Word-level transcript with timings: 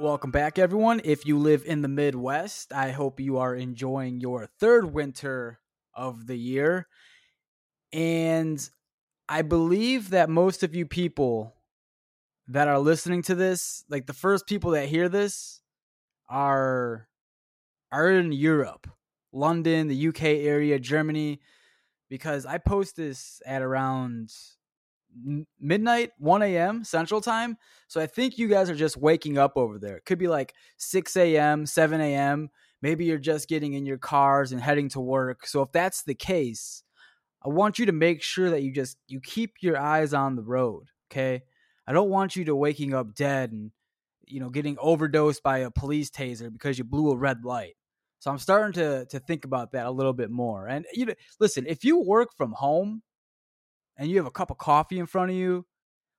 Welcome 0.00 0.30
back, 0.30 0.60
everyone. 0.60 1.00
If 1.02 1.26
you 1.26 1.40
live 1.40 1.64
in 1.66 1.82
the 1.82 1.88
Midwest, 1.88 2.72
I 2.72 2.92
hope 2.92 3.18
you 3.18 3.38
are 3.38 3.52
enjoying 3.52 4.20
your 4.20 4.46
third 4.60 4.94
winter 4.94 5.58
of 5.92 6.28
the 6.28 6.36
year. 6.36 6.86
And 7.92 8.60
I 9.28 9.42
believe 9.42 10.10
that 10.10 10.30
most 10.30 10.62
of 10.62 10.72
you 10.72 10.86
people 10.86 11.56
that 12.46 12.68
are 12.68 12.78
listening 12.78 13.22
to 13.22 13.34
this, 13.34 13.82
like 13.88 14.06
the 14.06 14.12
first 14.12 14.46
people 14.46 14.70
that 14.70 14.88
hear 14.88 15.08
this, 15.08 15.62
are 16.28 17.08
are 17.90 18.08
in 18.08 18.30
Europe, 18.30 18.88
London, 19.32 19.88
the 19.88 20.08
UK 20.10 20.22
area, 20.22 20.78
Germany, 20.78 21.40
because 22.08 22.46
I 22.46 22.58
post 22.58 22.94
this 22.94 23.42
at 23.44 23.62
around 23.62 24.32
midnight, 25.60 26.12
1 26.18 26.42
a.m. 26.42 26.84
Central 26.84 27.20
Time. 27.20 27.56
So 27.88 28.00
I 28.00 28.06
think 28.06 28.38
you 28.38 28.48
guys 28.48 28.70
are 28.70 28.74
just 28.74 28.96
waking 28.96 29.38
up 29.38 29.52
over 29.56 29.78
there. 29.78 29.96
It 29.96 30.04
could 30.04 30.18
be 30.18 30.28
like 30.28 30.54
6 30.76 31.16
a.m., 31.16 31.66
7 31.66 32.00
a.m. 32.00 32.50
Maybe 32.82 33.04
you're 33.04 33.18
just 33.18 33.48
getting 33.48 33.74
in 33.74 33.86
your 33.86 33.98
cars 33.98 34.52
and 34.52 34.60
heading 34.60 34.88
to 34.90 35.00
work. 35.00 35.46
So 35.46 35.62
if 35.62 35.72
that's 35.72 36.02
the 36.04 36.14
case, 36.14 36.82
I 37.44 37.48
want 37.48 37.78
you 37.78 37.86
to 37.86 37.92
make 37.92 38.22
sure 38.22 38.50
that 38.50 38.62
you 38.62 38.72
just 38.72 38.96
you 39.06 39.20
keep 39.20 39.54
your 39.60 39.78
eyes 39.78 40.12
on 40.12 40.36
the 40.36 40.42
road, 40.42 40.88
okay? 41.10 41.42
I 41.86 41.92
don't 41.92 42.10
want 42.10 42.36
you 42.36 42.44
to 42.46 42.56
waking 42.56 42.94
up 42.94 43.14
dead 43.14 43.52
and 43.52 43.70
you 44.26 44.40
know 44.40 44.50
getting 44.50 44.76
overdosed 44.78 45.42
by 45.42 45.58
a 45.58 45.70
police 45.70 46.10
taser 46.10 46.52
because 46.52 46.78
you 46.78 46.84
blew 46.84 47.10
a 47.10 47.16
red 47.16 47.44
light. 47.44 47.74
So 48.18 48.30
I'm 48.30 48.38
starting 48.38 48.72
to 48.74 49.06
to 49.06 49.20
think 49.20 49.44
about 49.44 49.72
that 49.72 49.86
a 49.86 49.90
little 49.90 50.12
bit 50.12 50.30
more. 50.30 50.66
And 50.66 50.84
you 50.92 51.06
know, 51.06 51.14
listen, 51.40 51.64
if 51.66 51.84
you 51.84 51.98
work 51.98 52.30
from 52.36 52.52
home, 52.52 53.02
and 53.98 54.08
you 54.08 54.16
have 54.16 54.26
a 54.26 54.30
cup 54.30 54.50
of 54.50 54.58
coffee 54.58 54.98
in 54.98 55.06
front 55.06 55.30
of 55.30 55.36
you, 55.36 55.66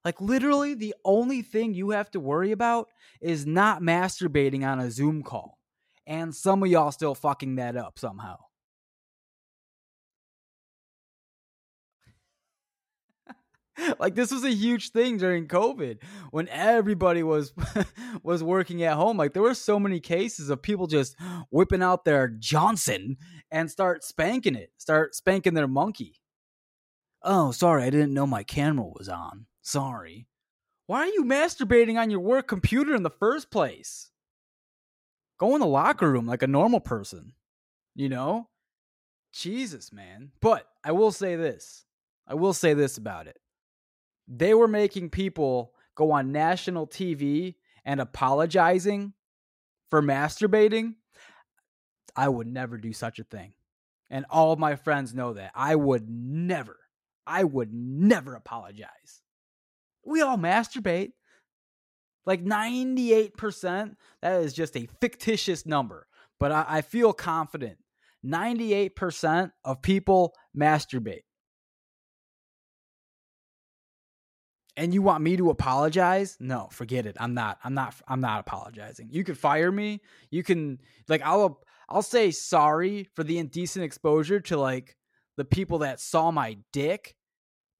like 0.05 0.21
literally 0.21 0.73
the 0.73 0.93
only 1.03 1.41
thing 1.41 1.73
you 1.73 1.91
have 1.91 2.11
to 2.11 2.19
worry 2.19 2.51
about 2.51 2.89
is 3.21 3.45
not 3.45 3.81
masturbating 3.81 4.67
on 4.67 4.79
a 4.79 4.91
Zoom 4.91 5.23
call. 5.23 5.57
And 6.05 6.35
some 6.35 6.63
of 6.63 6.69
y'all 6.69 6.91
still 6.91 7.15
fucking 7.15 7.55
that 7.55 7.77
up 7.77 7.99
somehow. 7.99 8.37
like 13.99 14.15
this 14.15 14.31
was 14.31 14.43
a 14.43 14.51
huge 14.51 14.91
thing 14.91 15.17
during 15.17 15.47
covid 15.47 15.99
when 16.31 16.47
everybody 16.49 17.23
was 17.23 17.53
was 18.23 18.43
working 18.43 18.83
at 18.83 18.95
home 18.95 19.17
like 19.17 19.33
there 19.33 19.43
were 19.43 19.53
so 19.53 19.79
many 19.79 19.99
cases 19.99 20.49
of 20.49 20.61
people 20.61 20.87
just 20.87 21.15
whipping 21.49 21.81
out 21.81 22.05
their 22.05 22.27
johnson 22.27 23.17
and 23.51 23.69
start 23.69 24.03
spanking 24.03 24.55
it 24.55 24.71
start 24.77 25.15
spanking 25.15 25.53
their 25.53 25.67
monkey 25.67 26.18
Oh, 27.21 27.51
sorry, 27.51 27.83
I 27.83 27.89
didn't 27.89 28.13
know 28.13 28.25
my 28.25 28.43
camera 28.43 28.85
was 28.85 29.09
on. 29.09 29.45
Sorry. 29.61 30.27
Why 30.87 31.01
are 31.01 31.07
you 31.07 31.23
masturbating 31.23 31.99
on 31.99 32.09
your 32.09 32.21
work 32.21 32.47
computer 32.47 32.95
in 32.95 33.03
the 33.03 33.09
first 33.09 33.51
place? 33.51 34.09
Go 35.37 35.53
in 35.53 35.61
the 35.61 35.67
locker 35.67 36.11
room 36.11 36.25
like 36.25 36.43
a 36.43 36.47
normal 36.47 36.79
person. 36.79 37.33
You 37.95 38.09
know? 38.09 38.49
Jesus, 39.31 39.91
man. 39.93 40.31
But 40.41 40.67
I 40.83 40.91
will 40.91 41.11
say 41.11 41.35
this. 41.35 41.85
I 42.27 42.35
will 42.35 42.53
say 42.53 42.73
this 42.73 42.97
about 42.97 43.27
it. 43.27 43.37
They 44.27 44.53
were 44.53 44.67
making 44.67 45.09
people 45.09 45.73
go 45.95 46.11
on 46.11 46.31
national 46.31 46.87
TV 46.87 47.55
and 47.83 47.99
apologizing 47.99 49.13
for 49.89 50.01
masturbating. 50.01 50.95
I 52.15 52.29
would 52.29 52.47
never 52.47 52.77
do 52.77 52.93
such 52.93 53.19
a 53.19 53.23
thing. 53.23 53.53
And 54.09 54.25
all 54.29 54.51
of 54.51 54.59
my 54.59 54.75
friends 54.75 55.13
know 55.13 55.33
that. 55.33 55.51
I 55.53 55.75
would 55.75 56.09
never 56.09 56.77
I 57.29 57.43
would 57.43 57.71
never 57.71 58.33
apologize. 58.33 59.21
We 60.03 60.21
all 60.21 60.37
masturbate. 60.37 61.11
Like 62.25 62.43
98%, 62.43 63.95
that 64.21 64.41
is 64.41 64.53
just 64.53 64.75
a 64.75 64.87
fictitious 64.99 65.65
number, 65.65 66.07
but 66.39 66.51
I, 66.51 66.65
I 66.67 66.81
feel 66.81 67.13
confident. 67.13 67.77
98% 68.25 69.51
of 69.63 69.81
people 69.81 70.33
masturbate. 70.57 71.23
and 74.79 74.93
you 74.93 75.01
want 75.01 75.21
me 75.21 75.35
to 75.35 75.49
apologize 75.49 76.37
no 76.39 76.69
forget 76.71 77.05
it 77.05 77.17
i'm 77.19 77.33
not 77.33 77.59
i'm 77.63 77.73
not 77.73 77.93
i'm 78.07 78.21
not 78.21 78.39
apologizing 78.39 79.09
you 79.11 79.23
can 79.25 79.35
fire 79.35 79.71
me 79.71 79.99
you 80.31 80.41
can 80.41 80.79
like 81.09 81.21
i'll 81.23 81.61
i'll 81.89 82.01
say 82.01 82.31
sorry 82.31 83.07
for 83.13 83.23
the 83.23 83.37
indecent 83.37 83.83
exposure 83.83 84.39
to 84.39 84.57
like 84.57 84.95
the 85.35 85.43
people 85.43 85.79
that 85.79 85.99
saw 85.99 86.31
my 86.31 86.57
dick 86.71 87.15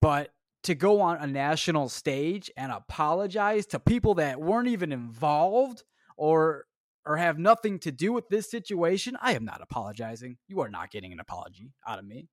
but 0.02 0.30
to 0.64 0.76
go 0.76 1.02
on 1.02 1.18
a 1.18 1.28
national 1.28 1.90
stage 1.90 2.52
and 2.58 2.72
apologize 2.72 3.66
to 3.68 3.80
people 3.80 4.16
that 4.16 4.42
weren't 4.42 4.68
even 4.68 4.92
involved 4.92 5.84
or 6.18 6.66
or 7.06 7.18
have 7.18 7.40
nothing 7.40 7.80
to 7.80 7.92
do 7.92 8.14
with 8.14 8.30
this 8.30 8.52
situation, 8.52 9.18
I 9.22 9.34
am 9.34 9.46
not 9.46 9.62
apologizing. 9.62 10.38
You 10.48 10.60
are 10.62 10.70
not 10.70 10.92
getting 10.92 11.12
an 11.12 11.20
apology 11.20 11.74
out 11.88 11.98
of 11.98 12.06
me. 12.06 12.28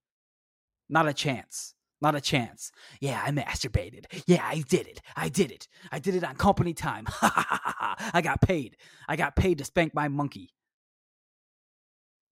Not 0.88 1.08
a 1.08 1.14
chance. 1.14 1.74
Not 2.02 2.14
a 2.14 2.20
chance. 2.20 2.72
Yeah, 3.00 3.22
I 3.24 3.30
masturbated. 3.30 4.04
Yeah, 4.26 4.44
I 4.44 4.62
did 4.68 4.86
it. 4.86 5.00
I 5.16 5.30
did 5.30 5.50
it. 5.50 5.66
I 5.90 5.98
did 5.98 6.14
it 6.14 6.24
on 6.24 6.34
company 6.36 6.74
time. 6.74 7.06
I 7.22 8.20
got 8.22 8.42
paid. 8.42 8.76
I 9.08 9.16
got 9.16 9.34
paid 9.34 9.58
to 9.58 9.64
spank 9.64 9.94
my 9.94 10.08
monkey. 10.08 10.52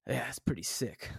Yeah, 0.07 0.29
it's 0.29 0.39
pretty 0.39 0.65
sick. 0.65 1.11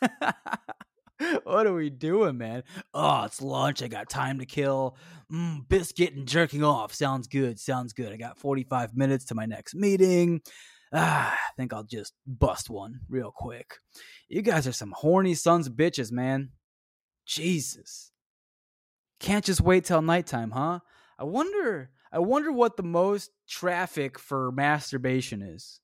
what 1.44 1.66
are 1.66 1.74
we 1.74 1.90
doing, 1.90 2.38
man? 2.38 2.62
Oh, 2.92 3.24
it's 3.24 3.40
lunch. 3.40 3.82
I 3.82 3.88
got 3.88 4.08
time 4.08 4.38
to 4.38 4.46
kill. 4.46 4.96
Mm, 5.32 5.68
biscuit 5.68 6.14
and 6.14 6.28
jerking 6.28 6.64
off. 6.64 6.92
Sounds 6.92 7.26
good. 7.26 7.58
Sounds 7.58 7.92
good. 7.92 8.12
I 8.12 8.16
got 8.16 8.38
45 8.38 8.96
minutes 8.96 9.26
to 9.26 9.34
my 9.34 9.46
next 9.46 9.74
meeting. 9.74 10.40
Ah, 10.92 11.32
I 11.34 11.50
think 11.56 11.72
I'll 11.72 11.84
just 11.84 12.12
bust 12.26 12.70
one 12.70 13.00
real 13.08 13.32
quick. 13.34 13.78
You 14.28 14.42
guys 14.42 14.66
are 14.66 14.72
some 14.72 14.92
horny 14.96 15.34
sons 15.34 15.66
of 15.66 15.74
bitches, 15.74 16.12
man. 16.12 16.50
Jesus. 17.26 18.12
Can't 19.18 19.44
just 19.44 19.60
wait 19.60 19.84
till 19.84 20.02
nighttime, 20.02 20.50
huh? 20.50 20.80
I 21.18 21.24
wonder 21.24 21.90
I 22.12 22.18
wonder 22.20 22.52
what 22.52 22.76
the 22.76 22.82
most 22.82 23.30
traffic 23.48 24.18
for 24.18 24.52
masturbation 24.52 25.42
is. 25.42 25.80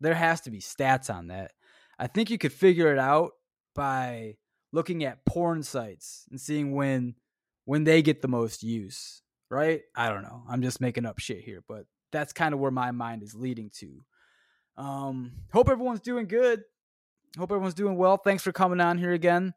There 0.00 0.14
has 0.14 0.40
to 0.42 0.50
be 0.50 0.60
stats 0.60 1.12
on 1.12 1.28
that. 1.28 1.52
I 1.98 2.06
think 2.06 2.30
you 2.30 2.38
could 2.38 2.52
figure 2.52 2.92
it 2.92 2.98
out 2.98 3.32
by 3.74 4.36
looking 4.72 5.04
at 5.04 5.24
porn 5.24 5.62
sites 5.62 6.26
and 6.30 6.40
seeing 6.40 6.72
when 6.72 7.14
when 7.64 7.84
they 7.84 8.02
get 8.02 8.22
the 8.22 8.28
most 8.28 8.62
use, 8.62 9.22
right? 9.50 9.82
I 9.94 10.08
don't 10.08 10.22
know. 10.22 10.42
I'm 10.48 10.62
just 10.62 10.80
making 10.80 11.06
up 11.06 11.18
shit 11.18 11.40
here, 11.40 11.62
but 11.68 11.86
that's 12.10 12.32
kind 12.32 12.54
of 12.54 12.60
where 12.60 12.70
my 12.70 12.90
mind 12.90 13.22
is 13.22 13.34
leading 13.34 13.70
to. 13.78 14.04
Um, 14.76 15.32
hope 15.52 15.68
everyone's 15.68 16.00
doing 16.00 16.26
good. 16.26 16.64
Hope 17.38 17.50
everyone's 17.52 17.74
doing 17.74 17.96
well. 17.96 18.16
Thanks 18.16 18.42
for 18.42 18.52
coming 18.52 18.80
on 18.80 18.98
here 18.98 19.12
again. 19.12 19.54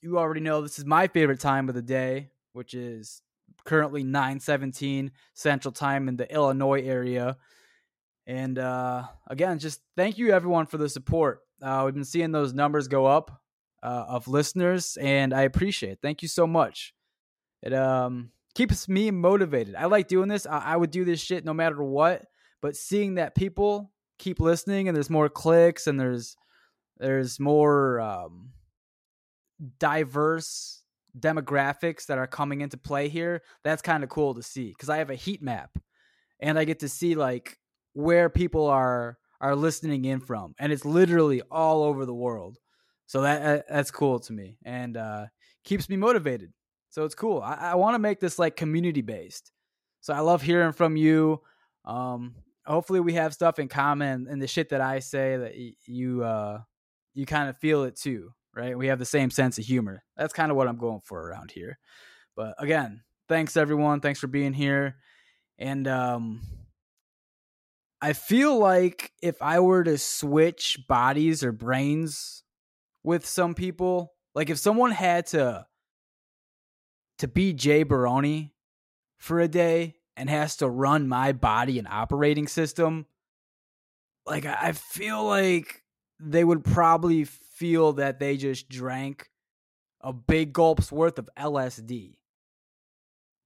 You 0.00 0.18
already 0.18 0.40
know 0.40 0.62
this 0.62 0.78
is 0.78 0.86
my 0.86 1.06
favorite 1.08 1.40
time 1.40 1.68
of 1.68 1.74
the 1.74 1.82
day, 1.82 2.30
which 2.52 2.72
is 2.72 3.20
currently 3.64 4.04
9:17 4.04 5.10
Central 5.34 5.72
Time 5.72 6.08
in 6.08 6.16
the 6.16 6.32
Illinois 6.32 6.82
area. 6.82 7.36
And 8.26 8.58
uh, 8.58 9.04
again, 9.26 9.58
just 9.58 9.80
thank 9.96 10.18
you 10.18 10.32
everyone 10.32 10.66
for 10.66 10.78
the 10.78 10.88
support. 10.88 11.40
Uh, 11.60 11.82
we've 11.84 11.94
been 11.94 12.04
seeing 12.04 12.30
those 12.30 12.54
numbers 12.54 12.86
go 12.86 13.06
up 13.06 13.42
uh, 13.82 14.04
of 14.08 14.28
listeners, 14.28 14.96
and 15.00 15.32
I 15.32 15.42
appreciate 15.42 15.92
it. 15.92 15.98
Thank 16.02 16.22
you 16.22 16.28
so 16.28 16.46
much. 16.46 16.94
It 17.62 17.72
um 17.72 18.30
keeps 18.54 18.88
me 18.88 19.10
motivated. 19.10 19.74
I 19.74 19.86
like 19.86 20.08
doing 20.08 20.28
this. 20.28 20.46
I, 20.46 20.58
I 20.58 20.76
would 20.76 20.90
do 20.90 21.04
this 21.04 21.20
shit 21.20 21.44
no 21.44 21.54
matter 21.54 21.82
what, 21.82 22.24
but 22.60 22.76
seeing 22.76 23.14
that 23.14 23.34
people 23.34 23.92
keep 24.18 24.40
listening 24.40 24.88
and 24.88 24.96
there's 24.96 25.10
more 25.10 25.28
clicks 25.28 25.86
and 25.86 25.98
there's 25.98 26.36
there's 26.98 27.38
more 27.38 28.00
um, 28.00 28.50
diverse 29.78 30.82
demographics 31.18 32.06
that 32.06 32.18
are 32.18 32.26
coming 32.26 32.60
into 32.60 32.76
play 32.76 33.08
here. 33.08 33.42
That's 33.62 33.82
kind 33.82 34.02
of 34.02 34.10
cool 34.10 34.34
to 34.34 34.42
see 34.42 34.68
because 34.68 34.88
I 34.88 34.98
have 34.98 35.10
a 35.10 35.14
heat 35.14 35.42
map 35.42 35.78
and 36.40 36.58
I 36.58 36.64
get 36.64 36.80
to 36.80 36.88
see 36.88 37.14
like 37.14 37.58
where 37.92 38.28
people 38.28 38.66
are 38.66 39.18
are 39.40 39.54
listening 39.54 40.04
in 40.04 40.18
from, 40.18 40.54
and 40.58 40.72
it's 40.72 40.84
literally 40.84 41.42
all 41.50 41.84
over 41.84 42.04
the 42.04 42.14
world. 42.14 42.58
So 43.08 43.22
that 43.22 43.64
that's 43.68 43.90
cool 43.90 44.20
to 44.20 44.32
me 44.34 44.58
and 44.64 44.96
uh, 44.96 45.26
keeps 45.64 45.88
me 45.88 45.96
motivated. 45.96 46.52
So 46.90 47.04
it's 47.04 47.14
cool. 47.14 47.40
I, 47.40 47.54
I 47.54 47.74
want 47.74 47.94
to 47.94 47.98
make 47.98 48.20
this 48.20 48.38
like 48.38 48.54
community 48.54 49.00
based. 49.00 49.50
So 50.02 50.12
I 50.12 50.20
love 50.20 50.42
hearing 50.42 50.72
from 50.72 50.94
you. 50.94 51.40
Um, 51.86 52.34
hopefully 52.66 53.00
we 53.00 53.14
have 53.14 53.32
stuff 53.32 53.58
in 53.58 53.68
common 53.68 54.26
and 54.28 54.42
the 54.42 54.46
shit 54.46 54.68
that 54.68 54.82
I 54.82 54.98
say 54.98 55.38
that 55.38 55.52
y- 55.56 55.72
you 55.86 56.22
uh, 56.22 56.60
you 57.14 57.24
kind 57.24 57.48
of 57.48 57.56
feel 57.56 57.84
it 57.84 57.96
too, 57.96 58.30
right? 58.54 58.76
We 58.76 58.88
have 58.88 58.98
the 58.98 59.06
same 59.06 59.30
sense 59.30 59.56
of 59.56 59.64
humor. 59.64 60.04
That's 60.18 60.34
kind 60.34 60.50
of 60.50 60.58
what 60.58 60.68
I'm 60.68 60.76
going 60.76 61.00
for 61.00 61.18
around 61.18 61.50
here. 61.50 61.78
But 62.36 62.56
again, 62.58 63.02
thanks 63.26 63.56
everyone. 63.56 64.00
Thanks 64.00 64.20
for 64.20 64.26
being 64.26 64.52
here. 64.52 64.96
And 65.58 65.88
um, 65.88 66.42
I 68.02 68.12
feel 68.12 68.58
like 68.58 69.12
if 69.22 69.40
I 69.40 69.60
were 69.60 69.82
to 69.82 69.96
switch 69.96 70.78
bodies 70.88 71.42
or 71.42 71.52
brains 71.52 72.44
with 73.02 73.26
some 73.26 73.54
people. 73.54 74.14
Like 74.34 74.50
if 74.50 74.58
someone 74.58 74.90
had 74.90 75.26
to 75.28 75.66
to 77.18 77.28
be 77.28 77.52
Jay 77.52 77.82
Baroni 77.82 78.54
for 79.16 79.40
a 79.40 79.48
day 79.48 79.96
and 80.16 80.30
has 80.30 80.56
to 80.58 80.68
run 80.68 81.08
my 81.08 81.32
body 81.32 81.78
and 81.78 81.88
operating 81.88 82.46
system, 82.46 83.06
like 84.26 84.46
I 84.46 84.72
feel 84.72 85.24
like 85.24 85.82
they 86.20 86.44
would 86.44 86.64
probably 86.64 87.24
feel 87.24 87.94
that 87.94 88.18
they 88.20 88.36
just 88.36 88.68
drank 88.68 89.30
a 90.00 90.12
big 90.12 90.52
gulp's 90.52 90.92
worth 90.92 91.18
of 91.18 91.28
LSD. 91.36 92.16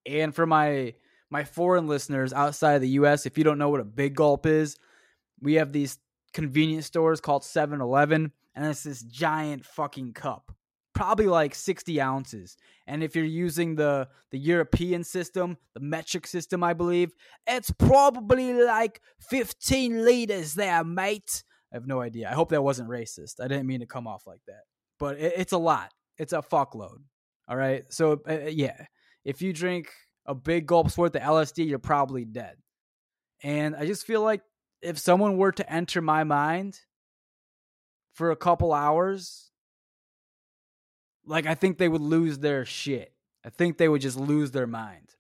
And 0.06 0.34
for 0.34 0.46
my 0.46 0.94
my 1.30 1.44
foreign 1.44 1.86
listeners 1.86 2.32
outside 2.32 2.74
of 2.74 2.82
the 2.82 2.90
US, 2.90 3.24
if 3.24 3.38
you 3.38 3.44
don't 3.44 3.58
know 3.58 3.70
what 3.70 3.80
a 3.80 3.84
big 3.84 4.14
gulp 4.14 4.44
is, 4.44 4.76
we 5.40 5.54
have 5.54 5.72
these 5.72 5.98
convenience 6.34 6.86
stores 6.86 7.20
called 7.20 7.42
7-Eleven 7.42 8.32
and 8.54 8.66
it's 8.66 8.82
this 8.82 9.02
giant 9.02 9.64
fucking 9.64 10.12
cup 10.12 10.52
probably 10.94 11.26
like 11.26 11.54
60 11.54 12.00
ounces. 12.00 12.56
And 12.86 13.02
if 13.02 13.16
you're 13.16 13.24
using 13.24 13.74
the 13.74 14.08
the 14.30 14.38
european 14.38 15.04
system 15.04 15.56
the 15.74 15.80
metric 15.80 16.26
system 16.26 16.62
i 16.62 16.72
believe 16.72 17.12
it's 17.46 17.70
probably 17.70 18.54
like 18.54 19.00
15 19.20 20.04
liters 20.04 20.54
there 20.54 20.84
mate. 20.84 21.44
I 21.72 21.76
have 21.76 21.86
no 21.86 22.00
idea. 22.00 22.28
I 22.30 22.34
hope 22.34 22.50
that 22.50 22.62
wasn't 22.62 22.90
racist. 22.90 23.40
I 23.40 23.48
didn't 23.48 23.66
mean 23.66 23.80
to 23.80 23.86
come 23.86 24.06
off 24.06 24.26
like 24.26 24.42
that. 24.46 24.64
But 24.98 25.18
it, 25.18 25.32
it's 25.36 25.52
a 25.52 25.58
lot. 25.58 25.90
It's 26.18 26.34
a 26.34 26.42
fuckload. 26.42 26.98
All 27.48 27.56
right? 27.56 27.84
So 27.90 28.20
uh, 28.28 28.32
uh 28.32 28.48
yeah. 28.48 28.86
If 29.24 29.40
you 29.40 29.52
drink 29.52 29.90
a 30.26 30.34
big 30.34 30.66
gulp's 30.66 30.98
worth 30.98 31.16
of 31.16 31.22
lsd 31.22 31.66
you're 31.66 31.78
probably 31.78 32.24
dead. 32.24 32.56
And 33.42 33.74
i 33.74 33.86
just 33.86 34.06
feel 34.06 34.22
like 34.22 34.42
if 34.82 34.98
someone 34.98 35.36
were 35.36 35.52
to 35.52 35.72
enter 35.72 36.00
my 36.00 36.24
mind 36.24 36.78
for 38.12 38.30
a 38.30 38.36
couple 38.36 38.72
hours, 38.72 39.50
like 41.26 41.46
I 41.46 41.54
think 41.54 41.78
they 41.78 41.88
would 41.88 42.00
lose 42.00 42.38
their 42.38 42.64
shit. 42.64 43.12
I 43.44 43.50
think 43.50 43.78
they 43.78 43.88
would 43.88 44.00
just 44.00 44.18
lose 44.18 44.50
their 44.50 44.66
mind. 44.66 45.14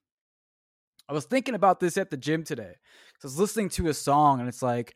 I 1.08 1.12
was 1.12 1.24
thinking 1.24 1.54
about 1.54 1.80
this 1.80 1.96
at 1.96 2.10
the 2.10 2.16
gym 2.16 2.44
today. 2.44 2.74
I 2.74 3.18
was 3.22 3.38
listening 3.38 3.68
to 3.70 3.88
a 3.88 3.94
song 3.94 4.40
and 4.40 4.48
it's 4.48 4.62
like, 4.62 4.94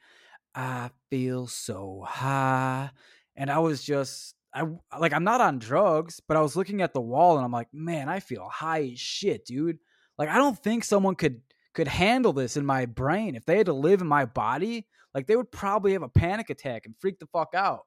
I 0.55 0.91
feel 1.11 1.47
so 1.47 2.05
high. 2.07 2.91
And 3.37 3.51
I 3.51 3.59
was 3.59 3.85
just 3.85 4.35
I 4.55 4.65
like 4.99 5.13
I'm 5.13 5.25
not 5.25 5.41
on 5.41 5.59
drugs, 5.59 6.21
but 6.27 6.37
I 6.37 6.41
was 6.41 6.57
looking 6.57 6.81
at 6.81 6.95
the 6.95 7.01
wall 7.01 7.37
and 7.37 7.45
I'm 7.45 7.53
like, 7.53 7.69
man, 7.73 8.09
I 8.09 8.21
feel 8.21 8.49
high 8.49 8.91
as 8.93 8.99
shit, 8.99 9.45
dude. 9.45 9.79
Like 10.17 10.31
I 10.31 10.37
don't 10.37 10.59
think 10.59 10.85
someone 10.85 11.15
could 11.15 11.43
could 11.75 11.89
handle 11.89 12.33
this 12.33 12.57
in 12.57 12.65
my 12.65 12.87
brain. 12.87 13.35
If 13.35 13.45
they 13.45 13.59
had 13.59 13.67
to 13.67 13.75
live 13.75 14.01
in 14.01 14.07
my 14.07 14.25
body, 14.25 14.87
like 15.17 15.27
they 15.27 15.35
would 15.35 15.51
probably 15.51 15.95
have 15.95 16.03
a 16.03 16.11
panic 16.11 16.51
attack 16.51 16.85
and 16.85 16.95
freak 17.01 17.19
the 17.19 17.27
fuck 17.27 17.55
out. 17.55 17.87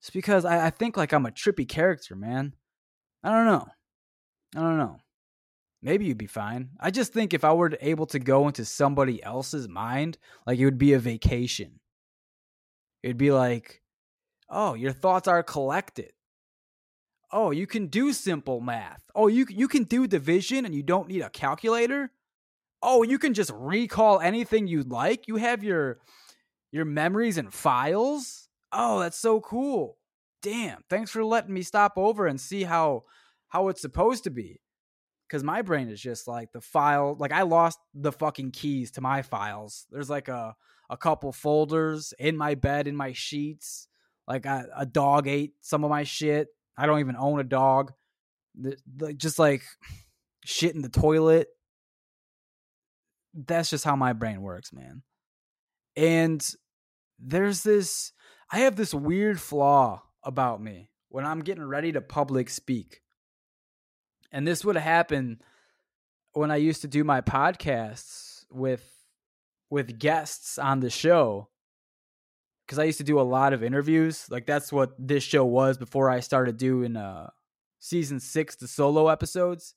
It's 0.00 0.08
because 0.08 0.46
I, 0.46 0.68
I 0.68 0.70
think 0.70 0.96
like 0.96 1.12
I'm 1.12 1.26
a 1.26 1.30
trippy 1.30 1.68
character, 1.68 2.16
man. 2.16 2.54
I 3.22 3.28
don't 3.30 3.44
know. 3.44 3.66
I 4.56 4.60
don't 4.60 4.78
know. 4.78 5.00
Maybe 5.82 6.06
you'd 6.06 6.16
be 6.16 6.26
fine. 6.26 6.70
I 6.80 6.90
just 6.90 7.12
think 7.12 7.34
if 7.34 7.44
I 7.44 7.52
were 7.52 7.76
able 7.82 8.06
to 8.06 8.18
go 8.18 8.46
into 8.46 8.64
somebody 8.64 9.22
else's 9.22 9.68
mind, 9.68 10.16
like 10.46 10.58
it 10.58 10.64
would 10.64 10.78
be 10.78 10.94
a 10.94 10.98
vacation. 10.98 11.78
It'd 13.02 13.18
be 13.18 13.32
like, 13.32 13.82
oh, 14.48 14.72
your 14.72 14.92
thoughts 14.92 15.28
are 15.28 15.42
collected. 15.42 16.12
Oh, 17.30 17.50
you 17.50 17.66
can 17.66 17.88
do 17.88 18.14
simple 18.14 18.62
math. 18.62 19.02
Oh, 19.14 19.26
you 19.26 19.44
you 19.50 19.68
can 19.68 19.84
do 19.84 20.06
division 20.06 20.64
and 20.64 20.74
you 20.74 20.82
don't 20.82 21.08
need 21.08 21.20
a 21.20 21.28
calculator. 21.28 22.12
Oh, 22.82 23.02
you 23.02 23.18
can 23.18 23.34
just 23.34 23.50
recall 23.54 24.20
anything 24.20 24.66
you'd 24.66 24.90
like. 24.90 25.28
You 25.28 25.36
have 25.36 25.62
your 25.62 25.98
your 26.72 26.84
memories 26.84 27.38
and 27.38 27.52
files. 27.52 28.48
Oh, 28.72 29.00
that's 29.00 29.18
so 29.18 29.40
cool. 29.40 29.98
Damn. 30.42 30.82
Thanks 30.88 31.10
for 31.10 31.24
letting 31.24 31.54
me 31.54 31.62
stop 31.62 31.94
over 31.96 32.26
and 32.26 32.40
see 32.40 32.64
how 32.64 33.04
how 33.48 33.68
it's 33.68 33.80
supposed 33.80 34.24
to 34.24 34.30
be. 34.30 34.60
Cuz 35.28 35.42
my 35.42 35.62
brain 35.62 35.88
is 35.88 36.00
just 36.00 36.28
like 36.28 36.52
the 36.52 36.60
file, 36.60 37.16
like 37.18 37.32
I 37.32 37.42
lost 37.42 37.78
the 37.94 38.12
fucking 38.12 38.52
keys 38.52 38.92
to 38.92 39.00
my 39.00 39.22
files. 39.22 39.86
There's 39.90 40.10
like 40.10 40.28
a 40.28 40.56
a 40.88 40.96
couple 40.96 41.32
folders 41.32 42.14
in 42.18 42.36
my 42.36 42.54
bed 42.54 42.86
in 42.86 42.96
my 42.96 43.12
sheets. 43.12 43.88
Like 44.28 44.46
a, 44.46 44.66
a 44.76 44.86
dog 44.86 45.28
ate 45.28 45.54
some 45.60 45.84
of 45.84 45.90
my 45.90 46.02
shit. 46.02 46.48
I 46.76 46.86
don't 46.86 47.00
even 47.00 47.16
own 47.16 47.40
a 47.40 47.44
dog. 47.44 47.92
The, 48.54 48.76
the, 48.96 49.14
just 49.14 49.38
like 49.38 49.62
shit 50.44 50.74
in 50.74 50.82
the 50.82 50.88
toilet. 50.88 51.48
That's 53.34 53.70
just 53.70 53.84
how 53.84 53.96
my 53.96 54.12
brain 54.12 54.42
works, 54.42 54.72
man. 54.72 55.02
And 55.96 56.46
there's 57.18 57.62
this 57.62 58.12
I 58.50 58.60
have 58.60 58.76
this 58.76 58.94
weird 58.94 59.40
flaw 59.40 60.02
about 60.22 60.62
me 60.62 60.90
when 61.08 61.24
I'm 61.24 61.40
getting 61.40 61.64
ready 61.64 61.92
to 61.92 62.00
public 62.00 62.50
speak. 62.50 63.02
And 64.30 64.46
this 64.46 64.64
would 64.64 64.76
happen 64.76 65.40
when 66.32 66.50
I 66.50 66.56
used 66.56 66.82
to 66.82 66.88
do 66.88 67.04
my 67.04 67.20
podcasts 67.20 68.44
with 68.50 68.84
with 69.70 69.98
guests 69.98 70.58
on 70.58 70.80
the 70.80 70.90
show 70.90 71.48
cuz 72.68 72.78
I 72.78 72.84
used 72.84 72.98
to 72.98 73.04
do 73.04 73.20
a 73.20 73.22
lot 73.22 73.52
of 73.52 73.64
interviews. 73.64 74.30
Like 74.30 74.46
that's 74.46 74.72
what 74.72 74.94
this 74.98 75.24
show 75.24 75.44
was 75.44 75.78
before 75.78 76.10
I 76.10 76.20
started 76.20 76.56
doing 76.56 76.96
uh 76.96 77.30
season 77.78 78.20
6 78.20 78.56
the 78.56 78.68
solo 78.68 79.08
episodes. 79.08 79.74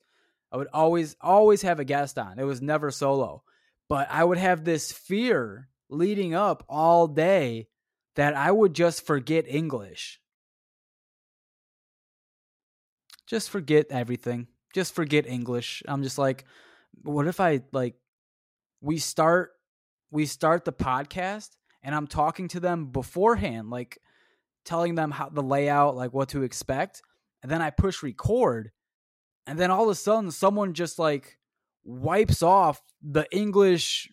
I 0.51 0.57
would 0.57 0.67
always 0.73 1.15
always 1.21 1.61
have 1.61 1.79
a 1.79 1.85
guest 1.85 2.19
on. 2.19 2.39
It 2.39 2.43
was 2.43 2.61
never 2.61 2.91
solo. 2.91 3.43
But 3.87 4.07
I 4.11 4.23
would 4.23 4.37
have 4.37 4.63
this 4.65 4.91
fear 4.91 5.69
leading 5.89 6.33
up 6.33 6.63
all 6.69 7.07
day 7.07 7.67
that 8.15 8.35
I 8.35 8.51
would 8.51 8.73
just 8.73 9.05
forget 9.05 9.45
English. 9.47 10.19
Just 13.27 13.49
forget 13.49 13.87
everything. 13.89 14.47
Just 14.73 14.93
forget 14.93 15.27
English. 15.27 15.83
I'm 15.87 16.03
just 16.03 16.17
like, 16.17 16.45
what 17.03 17.27
if 17.27 17.39
I 17.39 17.61
like 17.71 17.95
we 18.81 18.97
start 18.97 19.51
we 20.11 20.25
start 20.25 20.65
the 20.65 20.73
podcast 20.73 21.49
and 21.83 21.93
I'm 21.93 22.07
talking 22.07 22.47
to 22.49 22.59
them 22.59 22.87
beforehand, 22.87 23.69
like 23.69 23.99
telling 24.65 24.95
them 24.95 25.11
how 25.11 25.29
the 25.29 25.43
layout, 25.43 25.95
like 25.95 26.13
what 26.13 26.29
to 26.29 26.43
expect, 26.43 27.01
and 27.41 27.51
then 27.51 27.61
I 27.61 27.69
push 27.69 28.03
record, 28.03 28.71
and 29.47 29.57
then 29.57 29.71
all 29.71 29.83
of 29.83 29.89
a 29.89 29.95
sudden 29.95 30.31
someone 30.31 30.73
just 30.73 30.99
like 30.99 31.37
wipes 31.83 32.43
off 32.43 32.81
the 33.01 33.25
English 33.31 34.09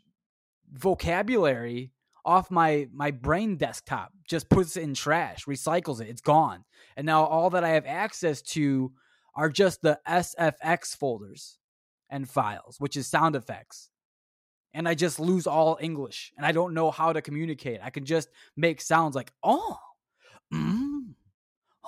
vocabulary 0.72 1.92
off 2.24 2.50
my 2.50 2.88
my 2.92 3.10
brain 3.10 3.56
desktop 3.56 4.12
just 4.26 4.48
puts 4.48 4.76
it 4.76 4.82
in 4.82 4.94
trash 4.94 5.44
recycles 5.46 6.00
it 6.00 6.08
it's 6.08 6.20
gone. 6.20 6.64
And 6.96 7.06
now 7.06 7.24
all 7.24 7.50
that 7.50 7.64
i 7.64 7.70
have 7.70 7.86
access 7.86 8.42
to 8.42 8.92
are 9.34 9.48
just 9.48 9.82
the 9.82 10.00
sfx 10.08 10.96
folders 10.96 11.58
and 12.10 12.28
files 12.28 12.76
which 12.78 12.96
is 12.96 13.06
sound 13.06 13.36
effects. 13.36 13.90
And 14.74 14.88
i 14.88 14.94
just 14.94 15.20
lose 15.20 15.46
all 15.46 15.78
english 15.80 16.32
and 16.36 16.44
i 16.44 16.52
don't 16.52 16.74
know 16.74 16.90
how 16.90 17.12
to 17.12 17.22
communicate. 17.22 17.80
I 17.82 17.90
can 17.90 18.04
just 18.04 18.28
make 18.56 18.80
sounds 18.80 19.14
like 19.14 19.32
oh 19.42 19.78
mm, 20.52 21.14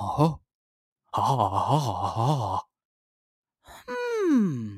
oh 0.01 0.41
oh, 1.15 2.01
oh, 2.17 2.61
hmm 3.89 4.78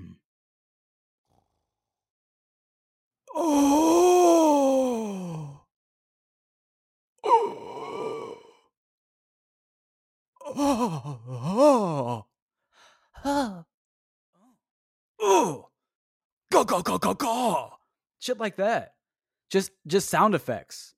Oh. 3.42 3.70
Oh. 10.44 12.26
Oh. 13.24 13.64
Oh. 15.22 15.68
Go 16.52 16.64
go 16.64 16.82
go 16.82 16.98
go 16.98 17.14
go. 17.14 17.70
Shit 18.18 18.38
like 18.38 18.56
that. 18.56 18.92
Just 19.50 19.70
just 19.86 20.10
sound 20.10 20.34
effects. 20.34 20.92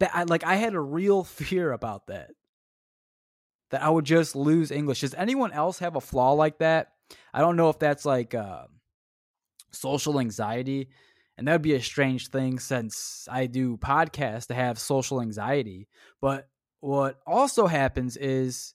That 0.00 0.10
I 0.12 0.24
like 0.24 0.44
I 0.44 0.56
had 0.56 0.74
a 0.74 0.80
real 0.80 1.24
fear 1.24 1.72
about 1.72 2.08
that. 2.08 2.32
That 3.70 3.82
I 3.82 3.88
would 3.88 4.04
just 4.04 4.36
lose 4.36 4.70
English. 4.70 5.00
Does 5.00 5.14
anyone 5.14 5.52
else 5.52 5.78
have 5.78 5.96
a 5.96 6.00
flaw 6.02 6.32
like 6.32 6.58
that? 6.58 6.92
I 7.32 7.40
don't 7.40 7.56
know 7.56 7.70
if 7.70 7.78
that's 7.78 8.04
like 8.04 8.34
uh, 8.34 8.64
social 9.70 10.20
anxiety 10.20 10.88
and 11.38 11.46
that 11.46 11.52
would 11.52 11.62
be 11.62 11.74
a 11.74 11.80
strange 11.80 12.28
thing 12.28 12.58
since 12.58 13.28
I 13.30 13.46
do 13.46 13.76
podcasts 13.76 14.48
to 14.48 14.54
have 14.54 14.76
social 14.76 15.22
anxiety. 15.22 15.86
But 16.20 16.48
what 16.80 17.20
also 17.24 17.68
happens 17.68 18.16
is 18.16 18.74